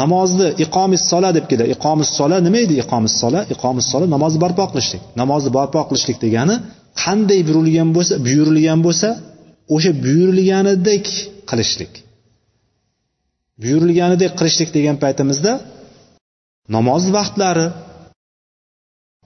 Namozni 0.00 0.48
iqomis 0.64 1.02
sola 1.10 1.30
deb 1.36 1.44
keladi. 1.50 1.70
Iqomis 1.76 2.10
sola 2.18 2.36
nima 2.46 2.58
edi? 2.64 2.74
Iqomis 2.84 3.14
sola 3.22 3.40
iqomis 3.54 3.86
sola 3.92 4.06
namozni 4.14 4.38
barpo 4.44 4.64
qilishlik. 4.72 5.02
Namozni 5.20 5.50
barpo 5.58 5.80
qilishlik 5.88 6.18
degani 6.24 6.56
qanday 7.02 7.40
buyurilgan 7.48 7.88
bo'lsa 7.96 8.14
buyurilgan 8.26 8.80
bo'lsa 8.86 9.08
o'sha 9.74 9.92
buyurilganidek 10.04 11.06
qilishlik. 11.50 11.92
Buyurilganidek 13.62 14.32
qilishlik 14.38 14.70
degan 14.76 14.96
paytimizda 15.04 15.52
namoz 16.76 17.04
vaqtlari 17.16 17.66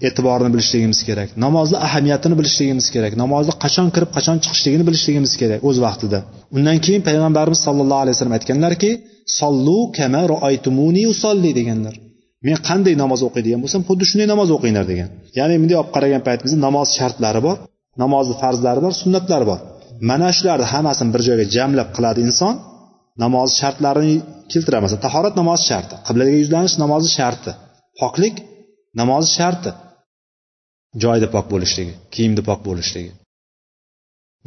e'tiborini 0.02 0.50
bilishligimiz 0.54 1.00
kerak 1.09 1.28
namozni 1.44 1.78
ahamiyatini 1.87 2.35
bilishligimiz 2.40 2.87
kerak 2.94 3.12
namozni 3.22 3.52
qachon 3.64 3.88
kirib 3.94 4.11
qachon 4.16 4.37
chiqishligini 4.44 4.85
bilishligimiz 4.88 5.33
kerak 5.40 5.61
o'z 5.68 5.76
vaqtida. 5.87 6.18
Undan 6.57 6.78
keyin 6.85 7.02
payg'ambarimiz 7.09 7.61
sollallohu 7.66 8.00
alayhi 8.04 8.14
vasallam 8.16 8.37
aytganlarki 8.38 8.90
sollu 9.38 9.78
kama 9.98 10.22
roaytumuni 10.33 11.02
usolli 11.12 11.50
deganlar. 11.59 11.94
Men 12.46 12.57
qanday 12.68 12.94
namoz 13.02 13.20
o'qiydigan 13.28 13.61
bo'lsam 13.64 13.83
xuddi 13.88 14.04
shunday 14.11 14.28
namoz 14.33 14.48
o'qinglar 14.57 14.85
degan. 14.92 15.09
Ya'ni 15.38 15.54
bunday 15.62 15.76
olib 15.83 15.90
qaragan 15.96 16.22
paytimizda 16.28 16.59
namoz 16.66 16.88
shartlari 16.98 17.40
bor 17.46 17.57
namozni 18.02 18.35
farzlari 18.42 18.80
bor 18.85 18.92
sunnatlari 19.02 19.46
bor. 19.50 19.61
Mana 20.11 20.28
shularni 20.37 20.66
hammasini 20.72 21.11
bir 21.14 21.22
joyga 21.28 21.44
jamlab 21.57 21.88
qiladi 21.96 22.20
inson 22.28 22.54
namoz 23.22 23.48
shartlarini 23.61 24.16
keltiradi. 24.52 24.83
Masalan 24.85 25.02
tahorat 25.07 25.35
namozi 25.40 25.64
sharti 25.70 25.94
qiblaga 26.07 26.33
yuzlanish 26.42 26.74
namozi 26.85 27.09
sharti 27.18 27.50
poklik 28.00 28.35
namozi 29.00 29.30
sharti. 29.38 29.70
Joyida 31.02 31.28
pok 31.35 31.46
bo'lishligi 31.52 31.92
kiyimda 32.14 32.42
pok 32.48 32.61
bo'lishligi. 32.68 33.12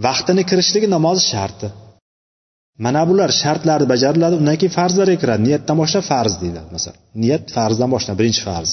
Vaqtini 0.05 0.43
kirishligi 0.49 0.87
namozi 0.95 1.23
sharti. 1.33 1.67
Mana 2.85 3.01
bular 3.09 3.29
shartlari 3.41 3.85
bajariladi 3.93 4.35
undan 4.41 4.57
keyin 4.61 4.73
farzlarga 4.79 5.17
kiradi. 5.21 5.41
Niyatdan 5.47 5.77
boshlab 5.81 6.03
farz 6.11 6.33
deyiladi 6.41 6.69
masalan. 6.75 6.99
Niyat 7.23 7.43
farzdan 7.55 7.89
boshlanadi 7.93 8.19
birinchi 8.21 8.41
farz. 8.49 8.69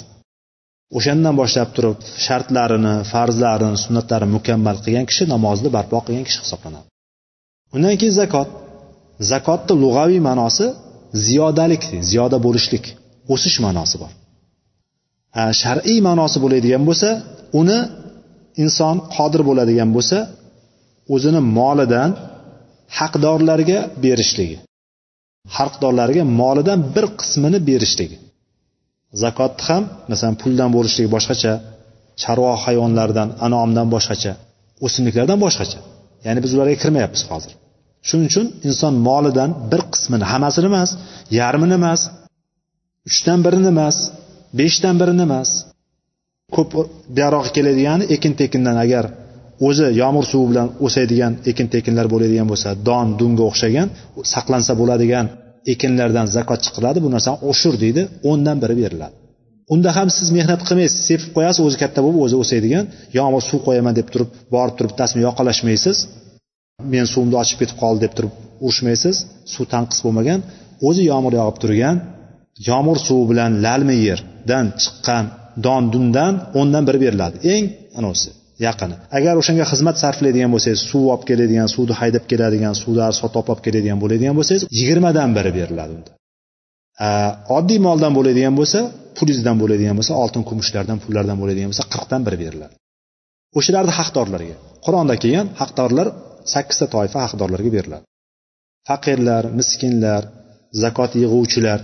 O'shandan 0.99 1.35
boshlab 1.41 1.69
turib 1.77 1.99
shartlarini 2.27 2.95
farzlarini 3.13 3.79
sunnatlarini 3.85 4.33
mukammal 4.37 4.77
qilgan 4.85 5.07
kishi 5.11 5.25
namozni 5.35 5.69
barpo 5.77 5.99
qilgan 6.07 6.27
kishi 6.29 6.41
hisoblanadi. 6.45 6.87
Undan 7.75 7.95
keyin 8.01 8.15
zakot. 8.21 8.49
Zakotni 9.33 9.75
lug'aviy 9.83 10.21
ma'nosi 10.29 10.67
ziyodalik 11.27 11.83
ziyoda 12.11 12.39
bo'lishlik 12.47 12.85
o'sish 13.35 13.57
ma'nosi 13.65 13.97
bor. 14.03 14.13
Shar'iy 15.62 15.99
ma'nosi 16.09 16.38
bo'ladigan 16.44 16.83
bo'lsa 16.88 17.09
uni 17.61 17.79
inson 18.62 18.97
qodir 19.16 19.42
bo'ladigan 19.49 19.90
bo'lsa 19.97 20.18
o'zini 21.14 21.40
molidan 21.59 22.11
haqdorlarga 22.99 23.79
berishligi 24.05 24.57
haqdorlarga 25.57 26.23
molidan 26.40 26.79
bir 26.94 27.05
qismini 27.20 27.59
berishligi 27.68 28.16
zakotni 29.23 29.62
ham 29.68 29.83
masalan 30.11 30.37
puldan 30.42 30.70
bo'lishligi 30.77 31.09
boshqacha 31.16 31.53
chorva 32.23 32.53
hayvonlardan 32.64 33.29
anomdan 33.47 33.87
boshqacha 33.94 34.33
o'simliklardan 34.87 35.38
boshqacha. 35.44 35.79
Ya'ni 36.27 36.40
biz 36.44 36.51
ularga 36.57 36.77
kirmayapmiz 36.83 37.23
hozir. 37.31 37.53
Shuning 38.09 38.27
uchun 38.31 38.47
inson 38.68 38.94
molidan 39.09 39.51
bir 39.73 39.83
qismini 39.92 40.25
hammasini 40.33 40.66
emas 40.73 40.90
yarmini 41.40 41.75
emas 41.81 42.01
uchdan 43.09 43.38
birini 43.47 43.68
emas 43.75 43.97
beshdan 44.59 44.97
birini 45.01 45.25
emas. 45.29 45.51
Ko'p 46.57 46.71
buyoqqa 47.17 47.51
keladigani 47.57 48.05
ekin 48.14 48.33
tekindan 48.40 48.77
agar 48.85 49.05
o'zi 49.69 49.87
yomg'ir 50.03 50.27
suvi 50.33 50.47
bilan 50.51 50.69
o'sadigan 50.87 51.33
ekin 51.51 51.67
tekinlar 51.75 52.07
bo'ladigan 52.12 52.47
bo'lsa 52.53 52.69
don 52.88 53.07
dunga 53.21 53.45
o'xshagan 53.51 53.88
saqlansa 54.33 54.73
bo'ladigan 54.81 55.27
ekinlardan 55.73 56.27
zakot 56.37 56.61
chiqariladi 56.64 56.99
bu 57.05 57.09
narsani 57.14 57.38
oshur 57.51 57.75
deydi 57.85 58.03
o'ndan 58.31 58.57
biri 58.62 58.75
beriladi. 58.83 59.14
Unda 59.75 59.90
ham 59.97 60.09
siz 60.19 60.29
mehnat 60.37 60.61
qilmaysiz 60.69 61.01
sepib 61.09 61.31
qo'yasiz 61.37 61.62
o'zi 61.67 61.77
katta 61.83 62.01
bo'lib 62.05 62.21
o'zi 62.27 62.37
o'sadigan 62.43 62.85
yomg'ir 63.19 63.43
suv 63.51 63.61
qo'yaman 63.67 63.95
deb 63.99 64.09
turib 64.12 64.31
borib 64.55 64.75
turib 64.79 64.90
bittasini 64.93 65.21
yoqalashmaysiz 65.27 65.97
men 66.93 67.07
suvimni 67.12 67.37
ochib 67.43 67.59
ketib 67.62 67.79
qoldi 67.83 68.01
deb 68.05 68.12
turib 68.17 68.33
urushmaysiz 68.67 69.17
suv 69.55 69.64
tanqis 69.75 69.99
bo'lmagan 70.05 70.40
o'zi 70.88 71.03
yomg'ir 71.12 71.35
yog'ib 71.40 71.59
turgan 71.62 71.97
yomg'ir 72.69 72.99
suvi 73.07 73.25
bilan 73.31 73.51
lalmi 73.64 73.97
yerdan 74.09 74.67
chiqqan 74.83 75.25
don 75.67 75.83
dundan 75.93 76.35
o'ndan 76.59 76.83
biri 76.88 76.99
beriladi. 77.05 77.37
Eng 77.55 77.64
anavisi 77.99 78.31
yaqini. 78.67 78.97
Agar 79.19 79.35
o'shanga 79.40 79.64
xizmat 79.73 79.97
sarflaydigan 80.03 80.51
bo'lsangiz 80.55 80.81
suv 80.90 81.05
olib 81.12 81.25
keladigan 81.31 81.69
suvni 81.75 81.95
haydab 82.01 82.25
keladigan 82.31 82.75
suvlar 82.83 83.11
sotib 83.21 83.47
olib 83.53 83.62
keladigan 83.67 83.99
bo'ladigan 84.03 84.35
bo'lsangiz 84.38 84.62
yigirmadan 84.79 85.31
biri 85.37 85.53
beriladi 85.59 85.93
unda. 85.99 86.11
Oddiy 87.59 87.79
moldan 87.87 88.12
bo'ladigan 88.19 88.55
bo'lsa 88.61 88.81
pulingizdan 89.19 89.57
bo'ladigan 89.62 89.95
bo'lsa 89.99 90.12
oltin 90.23 90.43
kumushlardan 90.49 90.99
pullardan 91.05 91.37
bo'ladigan 91.43 91.69
bo'lsa 91.73 91.85
qirqdan 91.93 92.21
biri 92.27 92.38
beriladi. 92.45 92.75
O'shalarni 93.59 93.93
haqdorlarga 94.01 94.57
qur'onda 94.85 95.14
kelgan 95.23 95.47
haqdorlar 95.61 96.09
sakkizta 96.55 96.87
toifa 96.95 97.19
haqdorlarga 97.27 97.71
beriladi. 97.77 98.05
Faqirlar 98.88 99.45
miskinlar 99.59 100.23
zakot 100.83 101.12
yig'uvchilar 101.23 101.81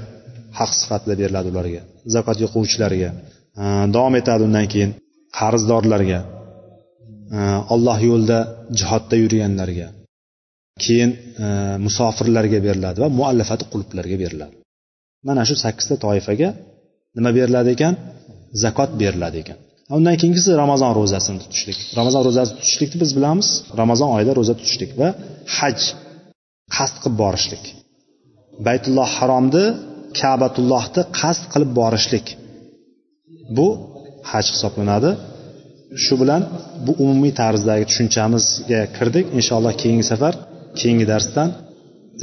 haq 0.58 0.70
sifatida 0.80 1.14
beriladi 1.20 1.48
ularga 1.52 1.82
zakot 2.14 2.36
yig'uvchilarga 2.42 3.10
davom 3.94 4.14
etadi 4.20 4.42
undan 4.48 4.66
keyin 4.72 4.90
qarzdorlarga 5.38 6.20
alloh 7.74 7.98
yo'lida 8.10 8.38
jihodda 8.78 9.14
yurganlarga 9.22 9.88
keyin 10.84 11.10
musofirlarga 11.86 12.58
beriladi 12.66 12.98
va 13.04 13.08
muallafati 13.20 13.64
qulublarga 13.72 14.16
beriladi. 14.22 14.54
Mana 15.28 15.42
shu 15.48 15.54
sakkizta 15.64 15.94
toifaga 16.04 16.48
nima 17.16 17.30
beriladi 17.38 17.68
ekan? 17.76 17.94
Zakot 18.62 18.90
beriladi 19.02 19.36
ekan. 19.42 19.58
Undan 19.96 20.14
keyingisi 20.20 20.50
ramazon 20.62 20.92
ro'zasini 21.00 21.38
tutishlik. 21.44 21.78
Ramazon 21.98 22.22
ro'zasini 22.26 22.56
tutishlikni 22.60 22.98
biz 23.02 23.10
bilamiz. 23.18 23.48
Ramazon 23.80 24.08
oyida 24.16 24.32
ro'za 24.38 24.54
tutishlik 24.60 24.90
va 25.00 25.08
haj 25.58 25.78
qasd 26.76 26.96
qilib 27.02 27.16
borishlik. 27.22 27.64
Baytulloh 28.66 29.08
haromni 29.18 29.64
kabatullohni 30.19 31.01
qasd 31.19 31.43
qilib 31.53 31.71
borishlik 31.79 32.25
bu 33.57 33.67
haj 34.31 34.45
hisoblanadi 34.53 35.11
shu 36.03 36.13
bilan 36.21 36.41
bu 36.85 36.91
umumiy 37.03 37.33
tarzdagi 37.41 37.83
tushunchamizga 37.89 38.81
kirdik 38.97 39.25
inshaalloh 39.39 39.73
keyingi 39.81 40.05
safar 40.11 40.33
keyingi 40.79 41.05
darsdan 41.13 41.49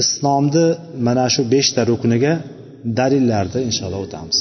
islomni 0.03 0.67
mana 1.07 1.25
shu 1.35 1.43
beshta 1.55 1.81
rukniga 1.91 2.33
dalillarni 2.99 3.61
inshaalloh 3.69 4.03
o'tamiz 4.07 4.39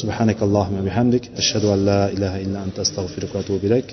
سبحانك 0.00 0.38
اللهم 0.46 0.74
وبحمدك 0.80 1.24
أشهد 1.42 1.64
أن 1.74 1.80
لا 1.90 2.02
إله 2.14 2.34
إلا 2.44 2.58
أنت 2.66 2.76
أستغفرك 2.86 3.30
وأتوب 3.34 3.60
إليك 3.68 3.88